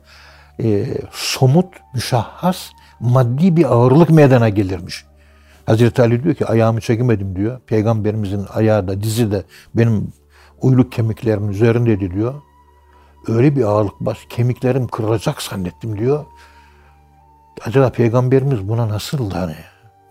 [0.63, 5.05] e, somut, müşahhas, maddi bir ağırlık meydana gelirmiş.
[5.67, 7.61] Hazreti Ali diyor ki ayağımı çekemedim diyor.
[7.67, 9.43] Peygamberimizin ayağı da dizi de
[9.75, 10.13] benim
[10.61, 12.35] uyluk kemiklerimin üzerindeydi diyor.
[13.29, 16.25] Öyle bir ağırlık bas, kemiklerim kırılacak zannettim diyor.
[17.67, 19.57] Acaba peygamberimiz buna nasıl hani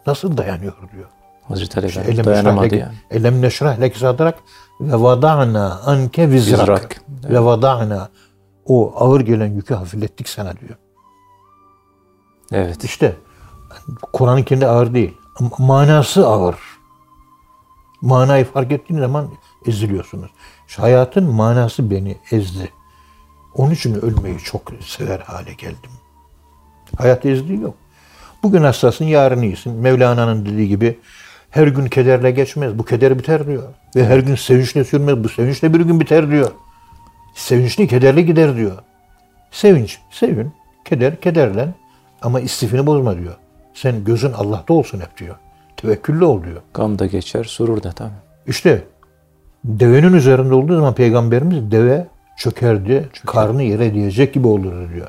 [0.07, 1.09] nasıl dayanıyor diyor.
[1.47, 2.93] Hazreti Ali Elem Efendimiz dayanamadı yani.
[3.11, 4.35] Elem neşrah leke sadrak
[4.81, 6.31] ve vada'na anke.
[6.31, 7.01] Vizrak.
[7.23, 8.09] Ve vada'na
[8.67, 10.75] o ağır gelen yükü hafiflettik sana diyor.
[12.51, 12.83] Evet.
[12.83, 13.15] İşte
[14.13, 15.17] Kur'an-ı kendi ağır değil.
[15.57, 16.55] Manası ağır.
[18.01, 19.29] Manayı fark ettiğiniz zaman
[19.65, 20.31] eziliyorsunuz.
[20.67, 22.71] Şu hayatın manası beni ezdi.
[23.53, 25.91] Onun için ölmeyi çok sever hale geldim.
[26.97, 27.75] Hayat ezdiği yok.
[28.43, 29.73] Bugün hastasın, yarın iyisin.
[29.73, 30.99] Mevlana'nın dediği gibi
[31.49, 32.79] her gün kederle geçmez.
[32.79, 33.63] Bu keder biter diyor.
[33.95, 35.23] Ve her gün sevinçle sürmez.
[35.23, 36.51] Bu sevinçle bir gün biter diyor.
[37.37, 38.77] Sevinçli kederli gider diyor.
[39.51, 40.53] Sevinç, sevin.
[40.85, 41.73] Keder, kederlen.
[42.21, 43.35] Ama istifini bozma diyor.
[43.73, 45.35] Sen gözün Allah'ta olsun hep diyor.
[45.77, 46.61] Tevekküllü ol diyor.
[46.73, 48.09] Gam da geçer, surur da tabii.
[48.47, 48.83] İşte
[49.65, 55.07] devenin üzerinde olduğu zaman peygamberimiz deve çökerdi, karnı yere diyecek gibi olur diyor.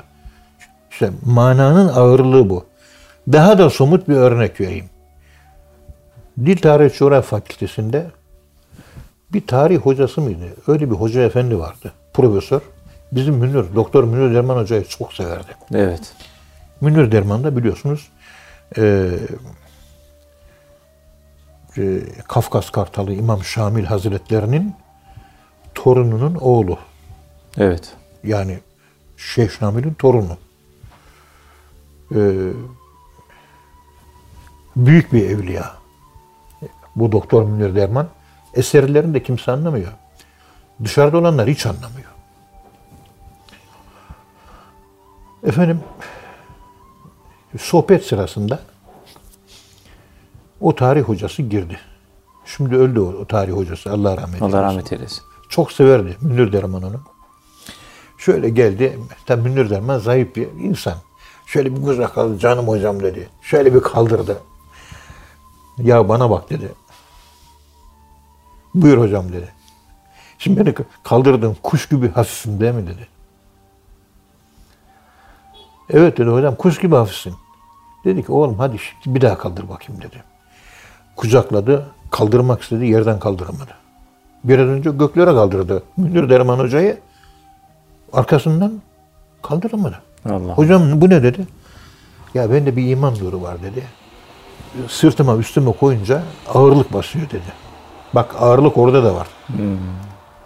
[0.91, 2.65] İşte mananın ağırlığı bu.
[3.31, 4.89] Daha da somut bir örnek vereyim.
[6.45, 8.05] Dil Tarih Coğrafya Fakültesi'nde
[9.33, 10.45] bir tarih hocası mıydı?
[10.67, 11.93] Öyle bir hoca efendi vardı.
[12.19, 12.61] Profesör.
[13.11, 15.47] Bizim Münir, Doktor Münir Derman Hoca'yı çok severdi.
[15.73, 16.13] Evet.
[16.81, 18.09] Münir Derman da biliyorsunuz
[18.77, 19.09] e,
[21.77, 24.75] e, Kafkas Kartalı İmam Şamil Hazretlerinin
[25.75, 26.77] torununun oğlu.
[27.57, 27.93] Evet.
[28.23, 28.59] Yani
[29.17, 30.37] Şeyh Şamil'in torunu.
[32.15, 32.19] E,
[34.75, 35.71] büyük bir evliya.
[36.95, 38.07] Bu Doktor Münir Derman.
[38.53, 39.91] Eserlerini de kimse anlamıyor.
[40.83, 42.08] Dışarıda olanlar hiç anlamıyor.
[45.43, 45.79] Efendim
[47.57, 48.59] sohbet sırasında
[50.61, 51.79] o tarih hocası girdi.
[52.45, 53.91] Şimdi öldü o, o tarih hocası.
[53.91, 54.45] Allah rahmet eylesin.
[54.45, 55.23] Allah rahmet eylesin.
[55.49, 57.01] Çok severdi Münir Derman onu.
[58.17, 58.99] Şöyle geldi.
[59.25, 60.95] Tabii Münir Derman zayıf bir insan.
[61.45, 62.39] Şöyle bir kucak aldı.
[62.39, 63.29] Canım hocam dedi.
[63.41, 64.41] Şöyle bir kaldırdı.
[65.77, 66.71] Ya bana bak dedi.
[68.73, 69.53] Buyur hocam dedi.
[70.37, 73.07] Şimdi beni kaldırdın kuş gibi hafifim değil mi dedi.
[75.89, 77.33] Evet dedi hocam kuş gibi hafifsin.
[78.05, 80.23] Dedi ki oğlum hadi şimdi bir daha kaldır bakayım dedi.
[81.15, 83.71] Kucakladı, kaldırmak istedi, yerden kaldıramadı.
[84.43, 85.83] Biraz önce göklere kaldırdı.
[85.97, 86.97] Münir Derman Hoca'yı
[88.13, 88.81] arkasından
[89.41, 90.01] kaldıramadı.
[90.25, 90.53] Allah.
[90.53, 91.47] Hocam bu ne dedi?
[92.33, 93.83] Ya bende bir iman nuru var dedi.
[94.87, 96.23] Sırtıma üstüme koyunca
[96.53, 97.53] ağırlık basıyor dedi.
[98.15, 99.27] Bak ağırlık orada da var.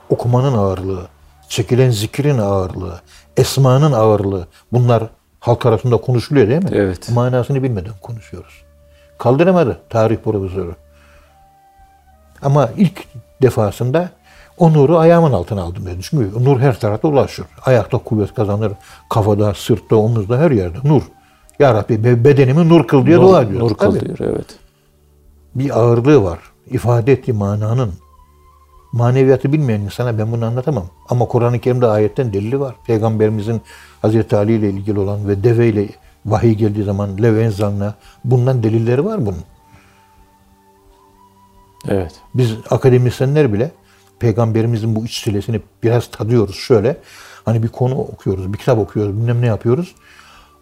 [0.10, 1.08] Okumanın ağırlığı,
[1.50, 3.02] çekilen zikrin ağırlığı,
[3.38, 4.48] esmanın ağırlığı.
[4.72, 5.10] Bunlar
[5.44, 6.70] halk arasında konuşuluyor değil mi?
[6.74, 7.10] Evet.
[7.10, 8.64] Manasını bilmeden konuşuyoruz.
[9.18, 10.76] Kaldıramadı tarih profesörü.
[12.42, 13.04] Ama ilk
[13.42, 14.10] defasında
[14.58, 16.02] o nuru ayağımın altına aldım dedi.
[16.02, 17.46] Çünkü nur her tarafa ulaşır.
[17.66, 18.72] Ayakta kuvvet kazanır,
[19.10, 21.02] kafada, sırtta, omuzda her yerde nur.
[21.60, 23.60] Ya Rabbi be- bedenimi nur kıl diye dua ediyor.
[23.62, 24.56] Nur kıl diyor, evet.
[25.56, 26.40] Bir ağırlığı var.
[26.72, 27.94] İfade ettiği mananın.
[28.94, 30.86] Maneviyatı bilmeyen insana ben bunu anlatamam.
[31.10, 32.76] Ama Kur'an-ı Kerim'de ayetten delili var.
[32.88, 33.62] Peygamberimizin
[34.02, 35.90] Hazreti Ali ile ilgili olan ve deve ile
[36.26, 39.44] vahiy geldiği zaman leven zanna bundan delilleri var bunun.
[41.88, 42.22] Evet.
[42.36, 43.72] Biz akademisyenler bile
[44.20, 46.98] peygamberimizin bu iç silesini biraz tadıyoruz şöyle.
[47.46, 49.96] Hani bir konu okuyoruz, bir kitap okuyoruz, bilmem ne yapıyoruz.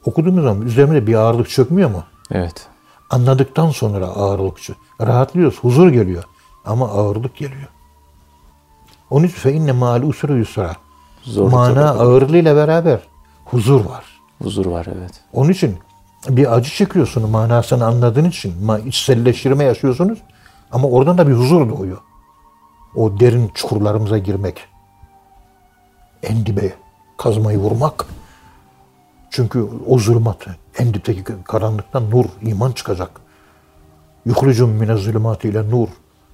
[0.06, 2.04] Okuduğumuz zaman üzerine bir ağırlık çökmüyor mu?
[2.32, 2.68] Evet.
[3.10, 6.24] Anladıktan sonra ağırlık çö- Rahatlıyoruz, huzur geliyor.
[6.66, 7.68] Ama ağırlık geliyor.
[9.12, 10.76] Onun için fe inne ma'al usri yusra.
[11.24, 13.00] Zorluk Mana ağırlığıyla beraber
[13.46, 14.06] huzur var.
[14.44, 15.12] Huzur var, evet.
[15.34, 15.78] Onun için
[16.30, 18.54] bir acı çekiyorsunuz manasını anladığın için.
[18.86, 20.20] İçselleştirme yaşıyorsunuz.
[20.72, 21.98] Ama oradan da bir huzur doğuyor.
[22.96, 24.68] O derin çukurlarımıza girmek.
[26.24, 26.74] En dibe
[27.18, 28.06] kazmayı vurmak.
[29.30, 30.46] Çünkü o zulümat,
[30.78, 33.22] en dipteki karanlıktan nur, iman çıkacak.
[34.26, 35.88] Yuhrucum mine zulümati ile nur.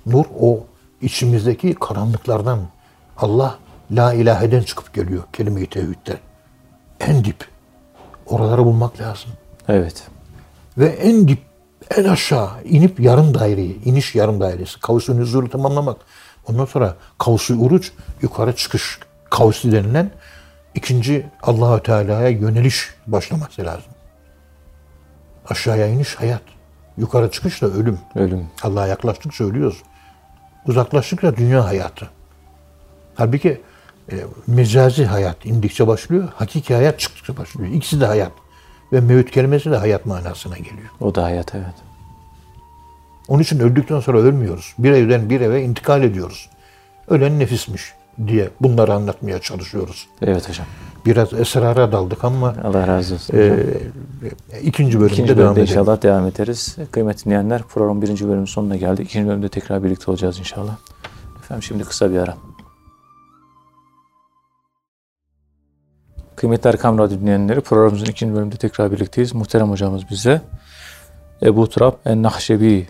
[0.05, 0.59] Nur o
[1.01, 2.59] içimizdeki karanlıklardan.
[3.17, 3.57] Allah
[3.91, 6.17] la ilaheden çıkıp geliyor kelime-i tevhidden.
[6.99, 7.45] En dip.
[8.25, 9.31] Oraları bulmak lazım.
[9.67, 10.03] Evet.
[10.77, 11.39] Ve en dip,
[11.97, 15.97] en aşağı inip yarım daireyi, iniş yarım dairesi, kavsu nüzulü tamamlamak.
[16.47, 20.11] Ondan sonra kavsu uruç, yukarı çıkış kavsi denilen
[20.75, 23.91] ikinci Allahü Teala'ya yöneliş başlaması lazım.
[25.49, 26.41] Aşağıya iniş hayat.
[26.97, 27.99] Yukarı çıkış da ölüm.
[28.15, 28.47] Ölüm.
[28.63, 29.83] Allah'a yaklaştıkça ölüyoruz.
[30.67, 32.09] Uzaklaştıkça dünya hayatı.
[33.15, 33.61] Halbuki
[34.11, 34.15] e,
[34.47, 37.71] mecazi hayat indikçe başlıyor, hakiki hayat çıktıkça başlıyor.
[37.73, 38.31] İkisi de hayat.
[38.93, 40.89] Ve mevt kelimesi de hayat manasına geliyor.
[41.01, 41.73] O da hayat, evet.
[43.27, 44.73] Onun için öldükten sonra ölmüyoruz.
[44.77, 46.49] Bir evden bir eve intikal ediyoruz.
[47.07, 47.93] Ölen nefismiş
[48.27, 50.07] diye bunları anlatmaya çalışıyoruz.
[50.21, 50.65] Evet hocam.
[51.07, 53.37] Biraz esrara daldık ama Allah razı olsun.
[53.37, 53.63] e,
[54.63, 55.67] ikinci bölümde İkinci devam edelim.
[55.67, 56.75] inşallah devam ederiz.
[56.91, 59.07] Kıymetli dinleyenler program birinci bölümün sonuna geldik.
[59.09, 60.75] İkinci bölümde tekrar birlikte olacağız inşallah.
[61.39, 62.37] Efendim şimdi kısa bir ara.
[66.35, 69.35] Kıymetli Erkam Radyo dinleyenleri programımızın ikinci bölümünde tekrar birlikteyiz.
[69.35, 70.41] Muhterem hocamız bize
[71.43, 72.87] Ebu Turab en-Nahşebi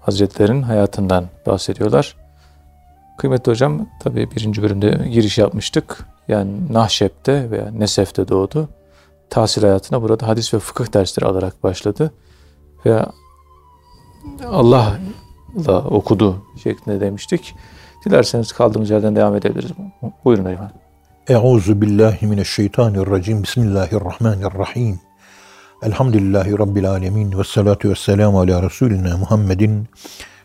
[0.00, 2.16] Hazretlerin hayatından bahsediyorlar.
[3.18, 6.06] Kıymetli hocam tabi birinci bölümde giriş yapmıştık.
[6.28, 8.68] Yani Nahşep'te veya Nesef'te doğdu.
[9.30, 12.12] Tahsil hayatına burada hadis ve fıkıh dersleri alarak başladı.
[12.86, 13.06] Ve
[14.46, 17.54] Allah'la okudu şeklinde demiştik.
[18.06, 19.70] Dilerseniz kaldığımız yerden devam edebiliriz.
[20.24, 20.76] Buyurun efendim.
[21.28, 23.42] Euzu billahi mineşşeytanirracim.
[23.42, 25.00] Bismillahirrahmanirrahim.
[25.82, 27.38] Elhamdülillahi Rabbil alemin.
[27.38, 29.88] Ve salatu ve selamu ala Resulina Muhammedin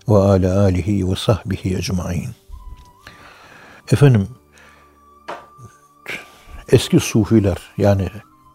[0.10, 2.40] ve ala alihi ve sahbihi ecmain.
[3.91, 4.27] Efendim,
[6.67, 8.10] eski sufiler yani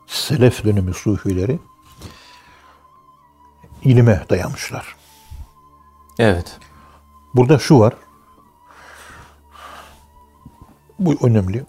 [0.07, 1.59] selef dönemi sufileri
[3.83, 4.97] ilime dayamışlar.
[6.19, 6.59] Evet.
[7.35, 7.95] Burada şu var.
[10.99, 11.65] Bu önemli.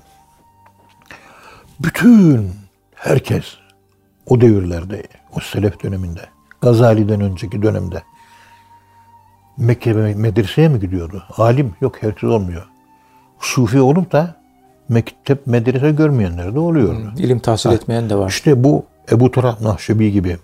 [1.80, 2.56] Bütün
[2.95, 3.58] herkes
[4.25, 6.30] o devirlerde, o selef döneminde,
[6.62, 8.03] Gazali'den önceki dönemde
[9.58, 11.23] Mekke medreseye mi gidiyordu?
[11.38, 12.67] Alim yok herkes olmuyor.
[13.39, 14.36] Sufi olup da
[14.89, 17.13] mektep, medrese görmeyenler de oluyordu.
[17.17, 18.30] İlim tahsil etmeyen de var.
[18.30, 20.38] İşte bu Ebu Turab Nahşebi gibi,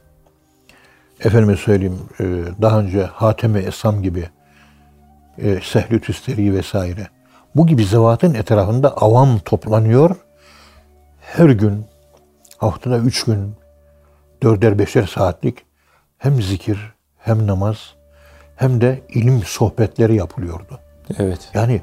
[1.20, 2.24] efendime söyleyeyim e,
[2.62, 4.30] daha önce Hatem-i Esam gibi,
[5.38, 7.08] e, Sehlü Tüsteri vesaire.
[7.56, 10.16] Bu gibi zevatın etrafında avam toplanıyor.
[11.22, 11.86] Her gün,
[12.58, 13.54] haftada üç gün,
[14.44, 15.58] dörder beşer saatlik
[16.18, 17.78] hem zikir, hem namaz,
[18.56, 20.80] hem de ilim sohbetleri yapılıyordu.
[21.18, 21.50] Evet.
[21.54, 21.82] Yani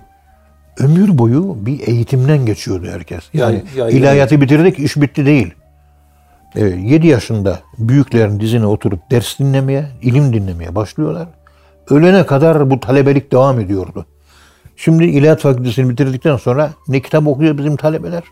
[0.81, 3.25] ömür boyu bir eğitimden geçiyordu herkes.
[3.33, 5.55] Yani Ya- ya- ilahiyatı bitirdik, iş bitti değil.
[6.55, 11.29] 7 yaşında büyüklerin dizine oturup ders dinlemeye, ilim dinlemeye başlıyorlar.
[11.91, 14.07] Ölene kadar bu talebelik devam ediyordu.
[14.77, 18.23] Şimdi ilahiyat fakültesini bitirdikten sonra ne kitap okuyor bizim talebeler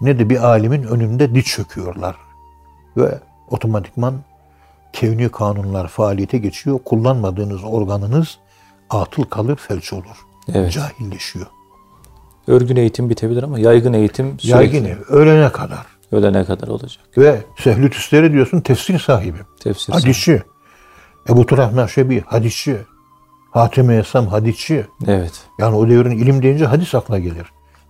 [0.00, 2.16] ne de bir alimin önünde diç çöküyorlar.
[2.96, 3.18] Ve
[3.50, 4.14] otomatikman
[4.92, 6.78] kevni kanunlar faaliyete geçiyor.
[6.84, 8.38] Kullanmadığınız organınız
[8.90, 10.16] atıl kalır, felç olur.
[10.54, 10.72] Evet.
[10.72, 11.46] Cahilleşiyor.
[12.46, 15.86] Örgün eğitim bitebilir ama yaygın eğitim sürekli Yaygın ölene kadar.
[16.12, 17.04] ölene kadar olacak.
[17.18, 19.38] Ve Sehlü Tüsteri diyorsun tefsir sahibi.
[19.60, 20.42] Tefsir Hadisçi.
[21.28, 22.76] Ebu Turah Naşebi hadisçi.
[23.50, 24.86] Hatem-i Esam hadisçi.
[25.06, 25.32] Evet.
[25.58, 27.46] Yani o devrin ilim deyince hadis aklına gelir.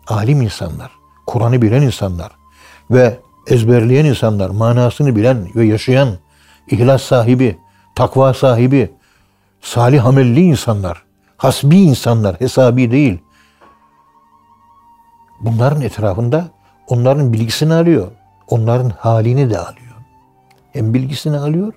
[0.06, 0.90] Alim insanlar,
[1.26, 2.30] Kur'an'ı bilen insanlar
[2.90, 6.08] ve ezberleyen insanlar, manasını bilen ve yaşayan,
[6.70, 7.58] ihlas sahibi,
[7.94, 8.90] takva sahibi,
[9.60, 11.02] salih amelli insanlar,
[11.38, 13.18] hasbi insanlar, hesabi değil.
[15.40, 16.48] Bunların etrafında
[16.88, 18.08] onların bilgisini alıyor.
[18.48, 19.94] Onların halini de alıyor.
[20.72, 21.72] Hem bilgisini alıyor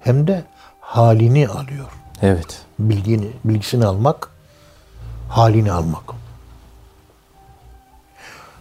[0.00, 0.44] hem de
[0.80, 1.86] halini alıyor
[2.22, 2.62] Evet.
[2.78, 4.30] bilgini, bilgisini almak,
[5.28, 6.04] halini almak.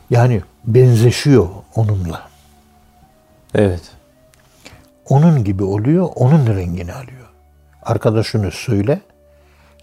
[0.09, 2.29] Yani benzeşiyor onunla.
[3.55, 3.91] Evet.
[5.09, 7.29] Onun gibi oluyor, onun rengini alıyor.
[7.83, 9.01] Arkadaşını söyle,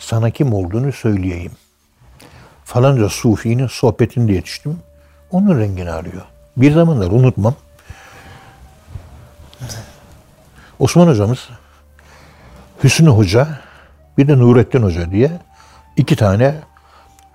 [0.00, 1.52] sana kim olduğunu söyleyeyim.
[2.64, 4.78] Falanca sufinin sohbetinde yetiştim,
[5.30, 6.22] onun rengini alıyor.
[6.56, 7.54] Bir zamanlar unutmam.
[10.78, 11.48] Osman hocamız
[12.84, 13.48] Hüsnü Hoca
[14.18, 15.30] bir de Nurettin Hoca diye
[15.96, 16.54] iki tane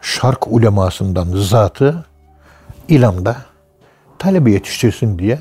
[0.01, 2.05] şark ulemasından zatı
[2.87, 3.37] İlam'da
[4.19, 5.39] talebe yetiştirsin diye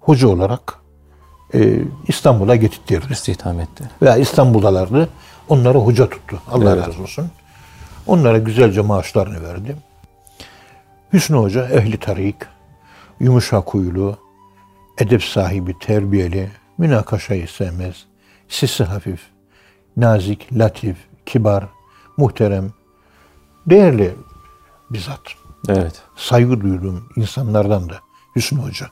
[0.00, 0.74] hoca olarak
[1.54, 3.12] e, İstanbul'a getirtirdi.
[3.12, 3.90] İstihdam etti.
[4.02, 5.08] Veya İstanbul'dalardı.
[5.52, 6.42] Onları hoca tuttu.
[6.50, 6.88] Allah Evet.
[6.88, 7.30] razı olsun.
[8.06, 9.76] Onlara güzelce maaşlarını verdi.
[11.12, 12.36] Hüsnü Hoca ehli tarik,
[13.20, 14.16] yumuşak huylu,
[14.98, 18.06] edep sahibi, terbiyeli, münakaşayı sevmez,
[18.48, 19.20] sesi hafif,
[19.96, 21.64] nazik, latif, kibar,
[22.16, 22.72] muhterem,
[23.66, 24.14] değerli
[24.90, 25.20] bir zat.
[25.68, 26.02] Evet.
[26.16, 27.94] Saygı duyduğum insanlardan da
[28.36, 28.86] Hüsnü Hoca.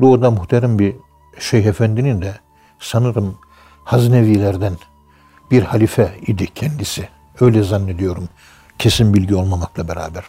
[0.00, 0.96] Doğuda muhterem bir
[1.38, 2.34] Şeyh Efendi'nin de
[2.80, 3.38] sanırım
[3.84, 4.76] Haznevilerden
[5.50, 7.08] bir halife idi kendisi.
[7.40, 8.28] Öyle zannediyorum.
[8.78, 10.24] Kesin bilgi olmamakla beraber.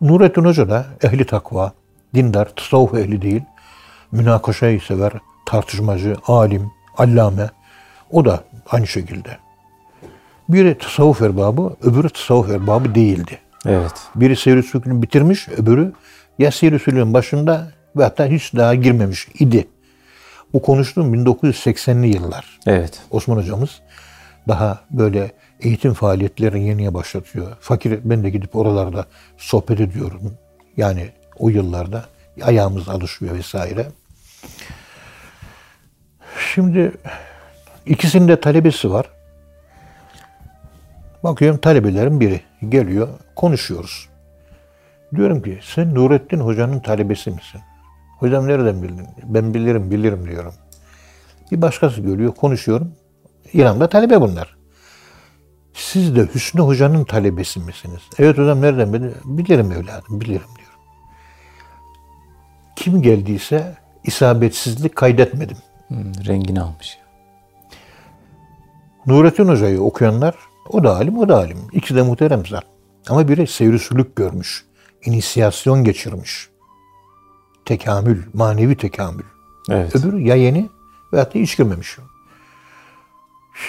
[0.00, 1.72] Nurettin Hoca da ehli takva,
[2.14, 3.42] dindar, tasavvuf ehli değil.
[4.12, 5.12] Münakaşayı sever,
[5.46, 7.50] tartışmacı, alim, allame.
[8.10, 9.38] O da aynı şekilde.
[10.48, 13.38] Biri tasavvuf erbabı, öbürü tasavvuf erbabı değildi.
[13.66, 13.92] Evet.
[14.14, 15.92] Biri seyir usulünü bitirmiş, öbürü
[16.38, 19.68] ya seyir usulünün başında ve hatta hiç daha girmemiş idi.
[20.52, 22.60] Bu konuştuğum 1980'li yıllar.
[22.66, 23.02] Evet.
[23.10, 23.80] Osman hocamız
[24.48, 27.56] daha böyle eğitim faaliyetlerini yeniye başlatıyor.
[27.60, 30.34] Fakir ben de gidip oralarda sohbet ediyorum.
[30.76, 32.04] Yani o yıllarda
[32.42, 33.86] ayağımız alışıyor vesaire.
[36.54, 36.92] Şimdi
[37.86, 39.06] ikisinde talebesi var.
[41.24, 44.08] Bakıyorum talebelerin biri geliyor, konuşuyoruz.
[45.16, 47.60] Diyorum ki sen Nurettin Hoca'nın talebesi misin?
[48.18, 49.06] Hocam nereden bildin?
[49.24, 50.54] Ben bilirim, bilirim diyorum.
[51.52, 52.92] Bir başkası görüyor, konuşuyorum.
[53.54, 54.56] İran'da talebe bunlar.
[55.74, 58.00] Siz de Hüsnü Hoca'nın talebesi misiniz?
[58.18, 59.14] Evet hocam nereden bilirim?
[59.24, 60.70] Bilirim evladım, bilirim diyor.
[62.76, 65.56] Kim geldiyse isabetsizlik kaydetmedim.
[65.88, 66.98] Hmm, rengini almış.
[69.06, 70.34] Nurettin Hoca'yı okuyanlar
[70.70, 71.58] o da alim, o da alim.
[71.72, 72.64] İkisi de muhterem zat.
[73.08, 74.64] Ama biri seyri sülük görmüş.
[75.04, 76.48] inisiyasyon geçirmiş.
[77.64, 79.24] Tekamül, manevi tekamül.
[79.70, 79.96] Evet.
[79.96, 80.70] Öbürü ya yeni
[81.12, 81.98] veyahut da hiç girmemiş.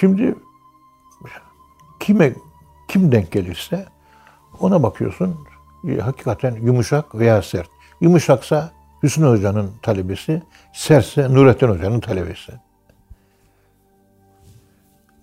[0.00, 0.34] Şimdi
[2.00, 2.32] kime
[2.88, 3.86] kim denk gelirse
[4.60, 5.36] ona bakıyorsun
[5.88, 7.68] e, hakikaten yumuşak veya sert.
[8.00, 8.70] Yumuşaksa
[9.02, 12.52] Hüsnü Hoca'nın talebesi, sertse Nurettin Hoca'nın talebesi.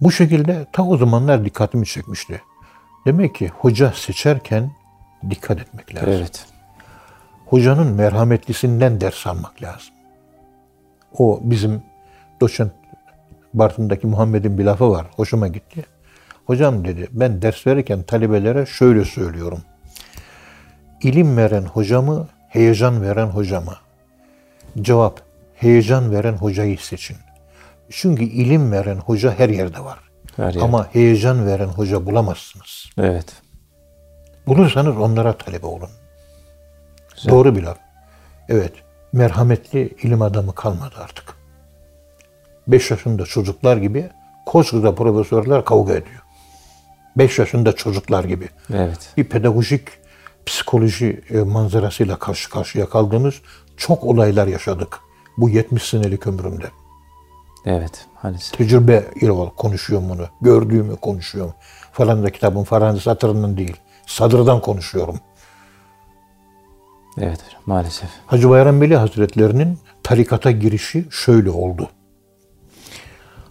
[0.02, 2.42] Bu şekilde ta o zamanlar dikkatimi çekmişti.
[3.06, 4.72] Demek ki hoca seçerken
[5.30, 6.10] dikkat etmek lazım.
[6.10, 6.46] Evet.
[7.46, 9.94] Hocanın merhametlisinden ders almak lazım.
[11.18, 11.84] O bizim
[12.42, 12.83] doçent
[13.54, 15.06] Bartın'daki Muhammed'in bir lafı var.
[15.16, 15.86] Hoşuma gitti.
[16.46, 19.60] Hocam dedi ben ders verirken talebelere şöyle söylüyorum.
[21.02, 23.78] İlim veren hocamı, heyecan veren hocama.
[24.82, 25.22] Cevap,
[25.56, 27.18] heyecan veren hocayı seçin.
[27.90, 30.00] Çünkü ilim veren hoca her yerde var.
[30.36, 30.62] Her yerde.
[30.62, 32.90] Ama heyecan veren hoca bulamazsınız.
[32.98, 33.34] Evet.
[34.48, 35.90] Bulursanız onlara talebe olun.
[37.16, 37.32] Güzel.
[37.32, 37.78] Doğru bir laf.
[38.50, 38.74] Evet,
[39.14, 41.43] merhametli ilim adamı kalmadı artık.
[42.68, 44.10] 5 yaşında çocuklar gibi
[44.46, 46.24] koskoca profesörler kavga ediyor.
[47.18, 48.50] 5 yaşında çocuklar gibi.
[48.74, 49.14] Evet.
[49.18, 49.88] Bir pedagojik
[50.46, 53.36] psikoloji e, manzarasıyla karşı karşıya kaldığımız
[53.78, 55.00] çok olaylar yaşadık.
[55.38, 56.66] Bu 70 senelik ömrümde.
[57.66, 58.06] Evet.
[58.24, 58.58] Maalesef.
[58.58, 60.28] Tecrübe ile konuşuyorum bunu.
[60.42, 61.54] Gördüğümü konuşuyorum.
[61.92, 63.78] Falan da kitabın Faransa satırından değil.
[64.06, 65.20] Sadırdan konuşuyorum.
[67.18, 67.40] Evet.
[67.66, 68.10] Maalesef.
[68.26, 71.90] Hacı Bayram Veli Hazretlerinin tarikata girişi şöyle oldu.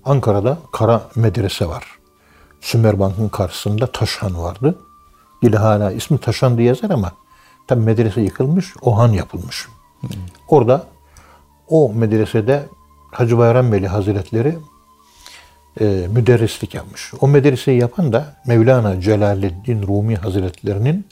[0.05, 1.85] Ankara'da Kara Medrese var.
[2.61, 4.79] Sümerbank'ın karşısında Taşhan vardı.
[5.43, 7.13] Dili hala ismi Taşhan diye yazar ama
[7.67, 9.69] tabi medrese yıkılmış, o han yapılmış.
[10.49, 10.87] Orada
[11.69, 12.69] o medresede
[13.11, 14.59] Hacı Bayram Veli Hazretleri
[15.81, 17.13] e, müderrislik yapmış.
[17.21, 21.07] O medreseyi yapan da Mevlana Celaleddin Rumi Hazretlerinin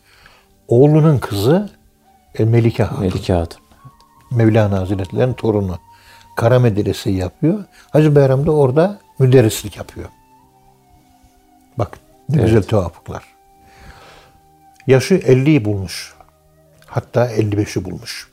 [0.69, 1.71] oğlunun kızı
[2.39, 3.01] e, Melike Hatun.
[3.01, 3.63] Melike Hatun.
[4.31, 5.79] Mevlana Hazretleri'nin torunu.
[6.37, 7.65] Kara Medrese'yi yapıyor.
[7.91, 10.09] Hacı Bayram da orada müderrislik yapıyor.
[11.79, 12.47] Bak ne Evet.
[12.47, 13.25] güzel tuhaflıklar.
[14.87, 16.15] Yaşı 50'yi bulmuş.
[16.87, 18.29] Hatta 55'i bulmuş.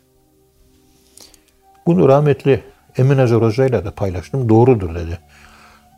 [1.86, 2.64] Bunu rahmetli
[2.98, 4.50] Emin Acar Hoca'yla da paylaştım.
[4.50, 5.20] Doğrudur dedi.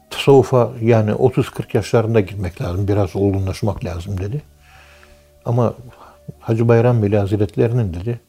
[0.09, 2.87] Tasavvufa yani 30-40 yaşlarında girmek lazım.
[2.87, 4.41] Biraz olgunlaşmak lazım dedi.
[5.45, 5.73] Ama
[6.39, 8.19] Hacı Bayram Veli Hazretlerinin dedi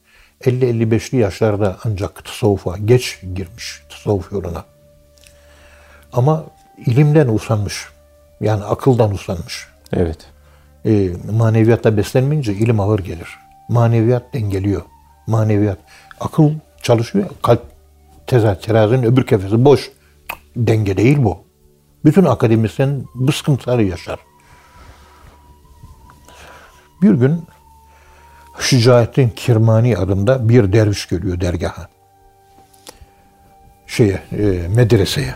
[0.41, 4.65] 50-55'li yaşlarda ancak tasavvufa geç girmiş tasavvuf yoluna.
[6.13, 6.45] Ama
[6.87, 7.89] ilimden usanmış.
[8.41, 9.69] Yani akıldan usanmış.
[9.93, 10.19] Evet.
[10.87, 13.39] E, maneviyatla beslenmeyince ilim ağır gelir.
[13.69, 14.83] Maneviyat dengeliyor.
[15.27, 15.79] Maneviyat.
[16.21, 16.51] Akıl
[16.83, 17.31] çalışıyor.
[17.43, 17.63] Kalp
[18.27, 19.91] teza, terazinin öbür kefesi boş.
[20.57, 21.39] Denge değil bu.
[22.05, 24.19] Bütün akademisyen bu sıkıntıları yaşar.
[27.03, 27.45] Bir gün
[28.61, 31.89] Şücaettin Kirmani adında bir derviş geliyor dergaha.
[33.87, 35.35] Şeye, e, medreseye.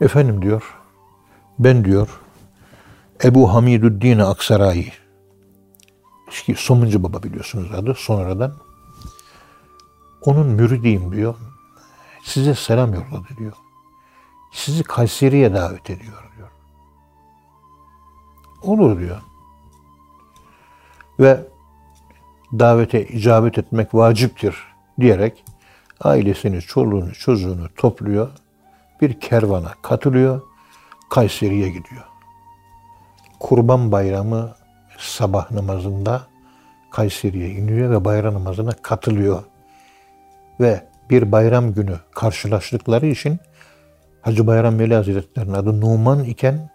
[0.00, 0.80] Efendim diyor,
[1.58, 2.20] ben diyor
[3.24, 4.92] Ebu Hamidüddin Aksaray,
[6.30, 8.54] işte Somuncu Baba biliyorsunuz adı sonradan.
[10.22, 11.34] Onun müridiyim diyor.
[12.24, 13.52] Size selam yolladı diyor.
[14.52, 16.50] Sizi Kayseri'ye davet ediyor diyor.
[18.62, 19.20] Olur diyor.
[21.20, 21.40] Ve
[22.58, 24.56] davete icabet etmek vaciptir
[25.00, 25.44] diyerek
[26.00, 28.28] ailesini, çoluğunu, çocuğunu topluyor.
[29.00, 30.40] Bir kervana katılıyor.
[31.10, 32.04] Kayseri'ye gidiyor.
[33.40, 34.54] Kurban Bayramı
[34.98, 36.22] sabah namazında
[36.90, 39.42] Kayseri'ye iniyor ve bayram namazına katılıyor.
[40.60, 43.38] Ve bir bayram günü karşılaştıkları için
[44.22, 46.70] Hacı Bayram Veli Hazretleri'nin adı Numan iken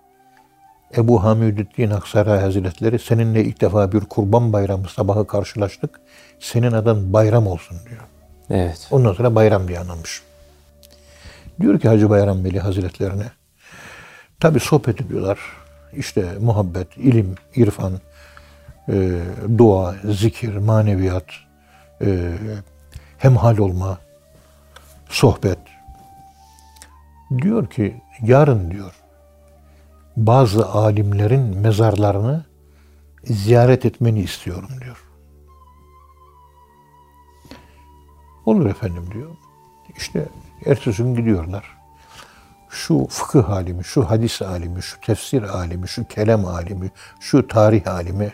[0.97, 5.99] Ebu Hamidüddin Aksaray Hazretleri seninle ilk defa bir kurban bayramı sabahı karşılaştık.
[6.39, 8.01] Senin adın bayram olsun diyor.
[8.49, 8.88] Evet.
[8.91, 10.23] Ondan sonra bayram diye anılmış.
[11.61, 13.31] Diyor ki Hacı Bayram Veli Hazretlerine.
[14.39, 15.39] Tabi sohbet ediyorlar.
[15.93, 17.93] İşte muhabbet, ilim, irfan,
[18.89, 19.19] e,
[19.57, 21.25] dua, zikir, maneviyat,
[22.01, 22.31] e,
[23.17, 23.97] hemhal olma,
[25.09, 25.59] sohbet.
[27.41, 29.05] Diyor ki yarın diyor
[30.18, 32.45] bazı alimlerin mezarlarını
[33.24, 35.05] ziyaret etmeni istiyorum diyor.
[38.45, 39.30] Olur efendim diyor.
[39.97, 40.30] İşte
[40.66, 41.78] ertesi gün gidiyorlar.
[42.70, 48.34] Şu fıkıh alimi, şu hadis alimi, şu tefsir alimi, şu kelam alimi, şu tarih alimi,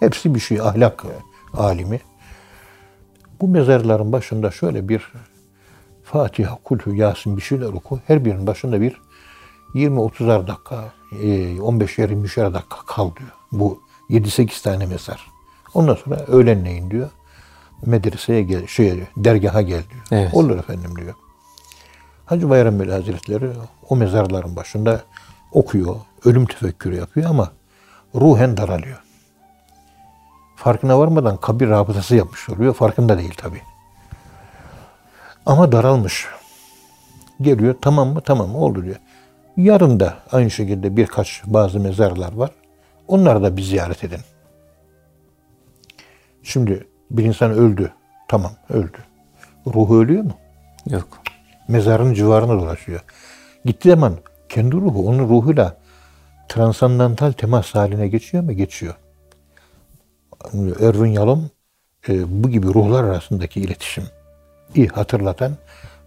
[0.00, 1.04] hepsi bir şey, ahlak
[1.54, 2.00] alimi.
[3.40, 5.12] Bu mezarların başında şöyle bir
[6.04, 8.00] Fatiha, Kulhu, Yasin bir şeyler oku.
[8.06, 9.00] Her birinin başında bir
[9.74, 13.30] 20-30'ar dakika, 15'er 20'şer dakika kal diyor.
[13.52, 15.30] Bu 7-8 tane mezar.
[15.74, 17.10] Ondan sonra öğlenleyin diyor.
[17.86, 20.02] Medreseye gel, şey, dergaha gel diyor.
[20.10, 20.34] Evet.
[20.34, 21.14] Olur efendim diyor.
[22.26, 23.50] Hacı Bayram Veli Hazretleri
[23.88, 25.02] o mezarların başında
[25.52, 27.52] okuyor, ölüm tefekkürü yapıyor ama
[28.14, 29.02] ruhen daralıyor.
[30.56, 32.74] Farkına varmadan kabir rabıtası yapmış oluyor.
[32.74, 33.62] Farkında değil tabi.
[35.46, 36.26] Ama daralmış.
[37.40, 38.96] Geliyor tamam mı tamam oldu diyor.
[39.58, 42.50] Yarın da aynı şekilde birkaç bazı mezarlar var.
[43.08, 44.20] Onları da bir ziyaret edin.
[46.42, 47.92] Şimdi bir insan öldü.
[48.28, 48.98] Tamam öldü.
[49.66, 50.32] Ruhu ölüyor mu?
[50.90, 51.08] Yok.
[51.68, 53.00] Mezarın civarına dolaşıyor.
[53.64, 54.16] Gittiği zaman
[54.48, 55.76] kendi ruhu onun ruhuyla
[56.48, 58.52] transandantal temas haline geçiyor mu?
[58.52, 58.94] Geçiyor.
[60.80, 61.50] Erwin Yalom
[62.08, 64.04] e, bu gibi ruhlar arasındaki iletişim
[64.74, 65.56] iyi hatırlatan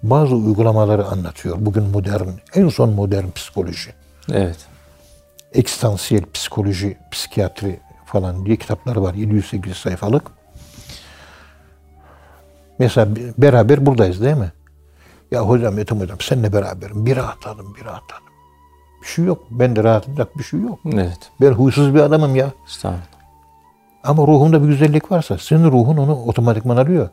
[0.04, 1.58] bazı uygulamaları anlatıyor.
[1.60, 3.94] Bugün modern, en son modern psikoloji.
[4.32, 4.58] Evet.
[5.54, 9.14] Ekstansiyel psikoloji, psikiyatri falan diye kitapları var.
[9.14, 10.32] 708 sayfalık.
[12.80, 14.52] Mesela beraber buradayız değil mi?
[15.32, 17.06] Ya hocam Metin hocam seninle beraberim.
[17.06, 18.24] Bir rahatladım, bir rahatladım.
[19.02, 19.44] Bir şey yok.
[19.52, 20.80] Ben de rahatlayacak bir şey yok.
[20.94, 21.32] Evet.
[21.42, 22.52] Ben huysuz bir adamım ya.
[22.68, 23.02] Estağfurullah.
[24.04, 27.10] Ama ruhumda bir güzellik varsa senin ruhun onu otomatikman arıyor.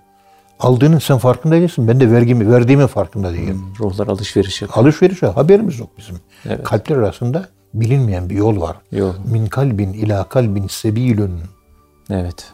[0.60, 1.88] Aldığının sen farkında değilsin.
[1.88, 3.54] Ben de vergimi, verdiğimin farkında değilim.
[3.54, 4.84] Hmm, ruhlar alışveriş yapıyor.
[4.84, 5.34] Alışveriş var.
[5.34, 6.16] Haberimiz yok bizim.
[6.46, 6.64] Evet.
[6.64, 8.76] Kalpler arasında bilinmeyen bir yol var.
[8.92, 9.12] Yol.
[9.30, 11.40] Min kalbin ila kalbin sebilün.
[12.10, 12.52] Evet.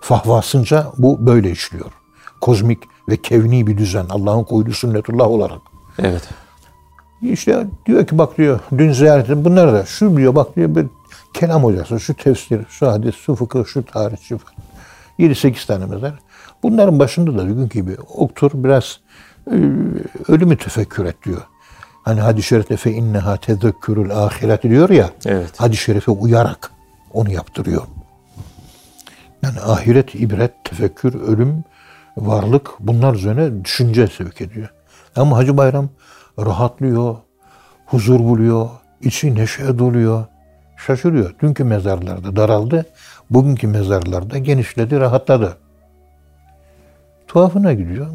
[0.00, 1.92] Fahvasınca bu böyle işliyor.
[2.40, 2.78] Kozmik
[3.08, 4.06] ve kevni bir düzen.
[4.10, 5.60] Allah'ın koyduğu sünnetullah olarak.
[5.98, 6.28] Evet.
[7.22, 9.44] İşte diyor ki bak diyor dün ziyaret ettim.
[9.44, 10.86] Bunlar da şu diyor bak diyor bir
[11.34, 14.67] kelam hocası, şu tefsir, şu hadis, şu fıkıh, şu tarih, şu falan.
[15.18, 16.14] 7-8 tane mezar.
[16.62, 19.00] Bunların başında da bugün gibi otur biraz
[19.50, 19.56] e,
[20.28, 21.42] ölümü tefekkür et diyor.
[22.04, 25.10] Hani hadis-i şerifte fe inneha tezekkürül ahiret diyor ya.
[25.26, 25.60] Evet.
[25.60, 26.70] Hadis-i şerife uyarak
[27.12, 27.82] onu yaptırıyor.
[29.42, 31.64] Yani ahiret, ibret, tefekkür, ölüm,
[32.16, 34.68] varlık bunlar üzerine düşünce sevk ediyor.
[35.16, 35.88] Ama Hacı Bayram
[36.38, 37.16] rahatlıyor,
[37.86, 38.68] huzur buluyor,
[39.00, 40.24] içi neşe doluyor.
[40.86, 41.34] Şaşırıyor.
[41.42, 42.86] Dünkü mezarlarda daraldı,
[43.30, 45.56] bugünkü mezarlarda genişledi, rahatladı.
[47.26, 48.06] Tuhafına gidiyor.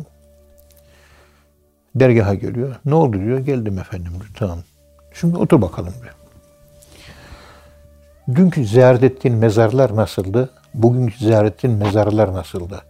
[1.95, 2.76] Dergaha geliyor.
[2.86, 3.39] Ne oldu diyor.
[3.39, 4.32] Geldim efendim diyor.
[4.36, 4.59] Tamam.
[5.14, 6.16] Şimdi otur bakalım diyor.
[8.36, 10.49] Dünkü ziyaret ettiğin mezarlar nasıldı?
[10.74, 12.82] Bugünkü ziyaret ettiğin mezarlar nasıldı?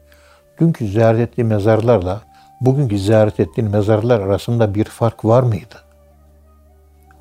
[0.59, 2.21] Dünkü ziyaret ettiğin mezarlarla
[2.61, 5.75] bugünkü ziyaret ettiğin mezarlar arasında bir fark var mıydı?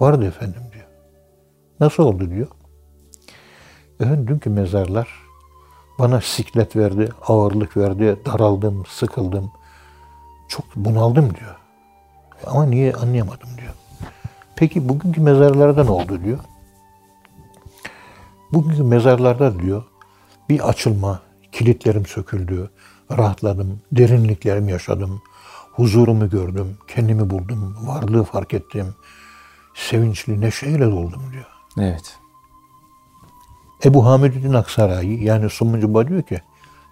[0.00, 0.86] Vardı efendim diyor.
[1.80, 2.48] Nasıl oldu diyor.
[4.06, 5.08] Dünkü mezarlar
[5.98, 9.52] bana siklet verdi, ağırlık verdi, daraldım, sıkıldım.
[10.48, 11.56] Çok bunaldım diyor.
[12.46, 13.72] Ama niye anlayamadım diyor.
[14.56, 16.38] Peki bugünkü mezarlarda ne oldu diyor.
[18.52, 19.84] Bugünkü mezarlarda diyor
[20.48, 21.20] bir açılma,
[21.52, 22.70] kilitlerim söküldü,
[23.18, 25.22] rahatladım, derinliklerimi yaşadım,
[25.72, 28.94] huzurumu gördüm, kendimi buldum, varlığı fark ettim,
[29.74, 31.46] sevinçli, neşeyle doldum diyor.
[31.78, 32.21] Evet.
[33.84, 36.40] Ebu Hamidüddin Aksarayi yani Sumuncu Baba diyor ki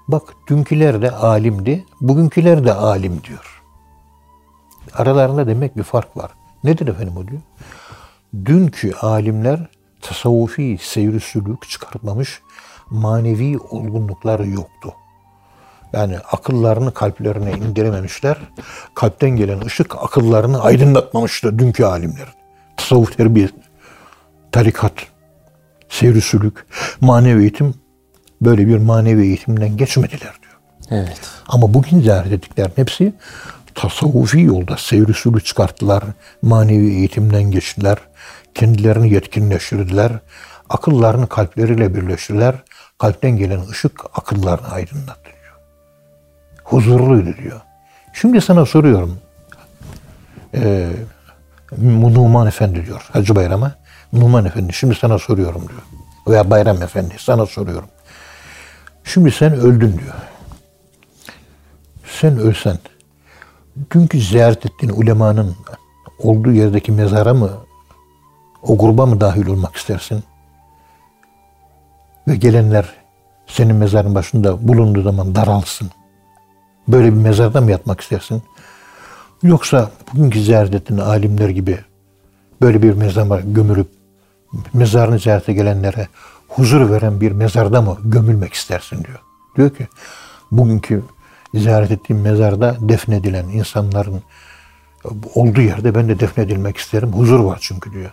[0.09, 3.63] bak dünküler de alimdi, bugünküler de alim diyor.
[4.95, 6.31] Aralarında demek bir fark var.
[6.65, 7.41] Nedir efendim o diyor?
[8.45, 9.61] Dünkü alimler
[10.01, 12.41] tasavvufi seyri sülük çıkartmamış
[12.91, 14.95] manevi olgunlukları yoktu.
[15.93, 18.37] Yani akıllarını kalplerine indirememişler.
[18.95, 22.35] Kalpten gelen ışık akıllarını aydınlatmamıştı dünkü alimler.
[22.77, 23.49] Tasavvuf terbiye,
[24.53, 24.93] tarikat,
[25.91, 26.67] seyri sülük,
[27.01, 27.75] manevi eğitim
[28.41, 30.59] böyle bir manevi eğitimden geçmediler diyor.
[30.91, 31.21] Evet.
[31.49, 33.13] Ama bugün ziyaret ettiklerin hepsi
[33.75, 36.05] tasavvufi yolda seyri sülük çıkarttılar.
[36.43, 37.99] Manevi eğitimden geçtiler.
[38.55, 40.13] Kendilerini yetkinleştirdiler.
[40.69, 42.55] Akıllarını kalpleriyle birleştirdiler.
[42.99, 45.57] Kalpten gelen ışık akıllarını aydınlattı diyor.
[46.65, 47.61] Huzurluydu diyor.
[48.13, 49.19] Şimdi sana soruyorum.
[50.55, 50.89] Ee,
[51.79, 53.75] Numan Efendi diyor Hacı Bayram'a.
[54.13, 55.83] Numan Efendi şimdi sana soruyorum diyor.
[56.27, 57.89] Veya Bayram Efendi sana soruyorum.
[59.05, 60.15] Şimdi sen öldün diyor.
[62.21, 62.79] Sen ölsen
[63.91, 65.57] dünkü ziyaret ettiğin ulemanın
[66.19, 67.51] olduğu yerdeki mezara mı
[68.63, 70.25] o gruba mı dahil olmak istersin?
[72.29, 72.89] Ve gelenler
[73.47, 75.91] senin mezarın başında bulunduğu zaman daralsın.
[76.89, 78.43] Böyle bir mezarda mı yatmak istersin?
[79.43, 81.79] Yoksa bugünkü ziyaret ettiğin alimler gibi
[82.63, 84.00] böyle bir mezara gömülüp
[84.73, 86.09] mezarını ziyarete gelenlere
[86.49, 89.19] huzur veren bir mezarda mı gömülmek istersin diyor.
[89.57, 89.89] Diyor ki
[90.53, 91.03] bugünkü
[91.55, 94.23] ziyaret ettiğim mezarda defnedilen insanların
[95.35, 97.13] olduğu yerde ben de defnedilmek isterim.
[97.13, 98.11] Huzur var çünkü diyor.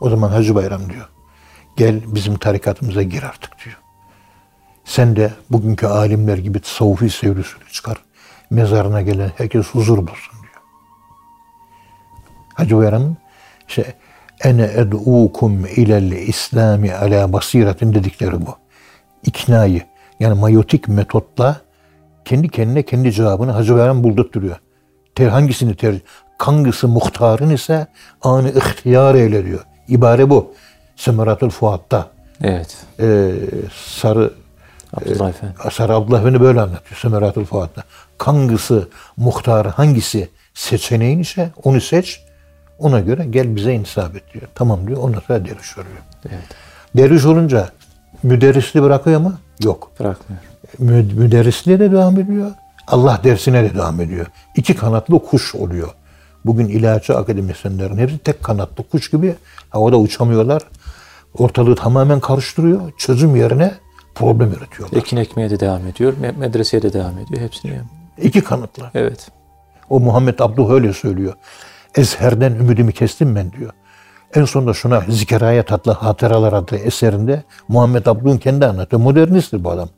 [0.00, 1.08] O zaman Hacı Bayram diyor.
[1.76, 3.76] Gel bizim tarikatımıza gir artık diyor.
[4.84, 7.96] Sen de bugünkü alimler gibi tasavvufi sevrisini çıkar.
[8.50, 10.62] Mezarına gelen herkes huzur bulsun diyor.
[12.54, 13.16] Hacı Bayram'ın
[13.68, 13.94] işte
[14.44, 18.56] ene ed'ukum ilel İslami ala basiretin dedikleri bu.
[19.24, 19.82] İknayı
[20.20, 21.60] yani mayotik metotla
[22.24, 24.56] kendi kendine kendi cevabını Hacı Bayram buldurtturuyor.
[25.14, 25.94] Ter, hangisini ter,
[26.38, 27.86] hangisi muhtarın ise
[28.22, 29.60] anı ihtiyar eyle diyor.
[29.88, 30.54] İbare bu.
[30.96, 32.06] Semeratul Fuat'ta.
[32.42, 32.76] Evet.
[33.00, 33.32] Ee,
[33.74, 34.32] Sarı
[34.92, 35.54] Abdullah Efendi.
[35.72, 37.82] Sarı Abdullah Efendi böyle anlatıyor Semeratul Fuat'ta.
[38.18, 38.82] Hangisi
[39.16, 42.20] muhtar, hangisi seçeneğin ise onu seç.
[42.80, 44.44] Ona göre gel bize insaf et diyor.
[44.54, 44.98] Tamam diyor.
[45.02, 45.96] Ondan sonra derviş oluyor.
[46.28, 46.44] Evet.
[46.96, 47.68] Derviş olunca
[48.22, 49.34] müderrisliği bırakıyor mu?
[49.64, 49.90] Yok.
[50.00, 50.42] Bırakmıyor.
[50.78, 52.50] Mü- müderrisliğe de devam ediyor.
[52.88, 54.26] Allah dersine de devam ediyor.
[54.56, 55.88] İki kanatlı kuş oluyor.
[56.44, 59.34] Bugün ilahiyatçı akademisyenlerin hepsi tek kanatlı kuş gibi
[59.70, 60.62] havada uçamıyorlar.
[61.38, 62.80] Ortalığı tamamen karıştırıyor.
[62.98, 63.74] Çözüm yerine
[64.14, 64.96] problem üretiyorlar.
[64.98, 66.12] Ekin ekmeye de devam ediyor.
[66.22, 67.40] me- Medreseye de devam ediyor.
[67.42, 67.80] Hepsini.
[68.22, 68.90] İki kanatlı.
[68.94, 69.28] Evet.
[69.90, 71.34] O Muhammed Abduh öyle söylüyor.
[71.94, 73.72] Ezher'den ümidimi kestim ben diyor.
[74.34, 79.02] En sonunda şuna Zikeraya Tatlı Hatıralar adlı eserinde Muhammed Abduh'un kendi anlatıyor.
[79.02, 79.88] Modernisttir bu adam.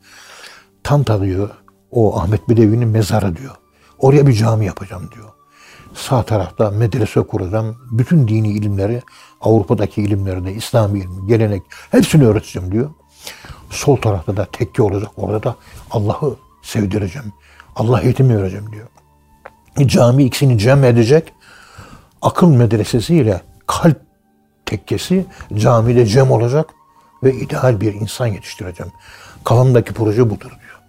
[0.82, 1.50] Tanta diyor
[1.90, 3.54] o Ahmet Bedevi'nin mezarı diyor.
[3.98, 5.28] Oraya bir cami yapacağım diyor.
[5.94, 7.76] Sağ tarafta medrese kuracağım.
[7.90, 9.02] Bütün dini ilimleri,
[9.40, 12.90] Avrupa'daki ilimleri de, İslami ilmi, gelenek hepsini öğreteceğim diyor.
[13.70, 15.10] Sol tarafta da tekke olacak.
[15.16, 15.56] Orada da
[15.90, 17.32] Allah'ı sevdireceğim.
[17.76, 18.88] Allah eğitimi öğreneceğim diyor
[19.86, 21.32] cami ikisini cem edecek
[22.22, 24.00] akıl medresesiyle kalp
[24.66, 26.70] tekkesi camide cem olacak
[27.22, 28.92] ve ideal bir insan yetiştireceğim.
[29.44, 30.80] Kafamdaki proje budur diyor.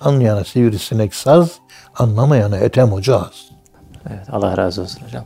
[0.00, 1.52] Anlayana sivrisinek saz,
[1.94, 3.48] anlamayana etem hoca az.
[4.10, 4.26] Evet.
[4.30, 5.24] Allah razı olsun hocam.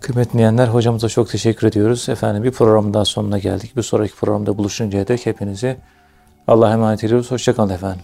[0.00, 2.08] Kıymetli dinleyenler hocamıza çok teşekkür ediyoruz.
[2.08, 3.76] Efendim bir programın daha sonuna geldik.
[3.76, 5.76] Bir sonraki programda buluşuncaya dek hepinizi
[6.48, 7.30] Allah'a emanet ediyoruz.
[7.30, 8.02] Hoşçakalın efendim.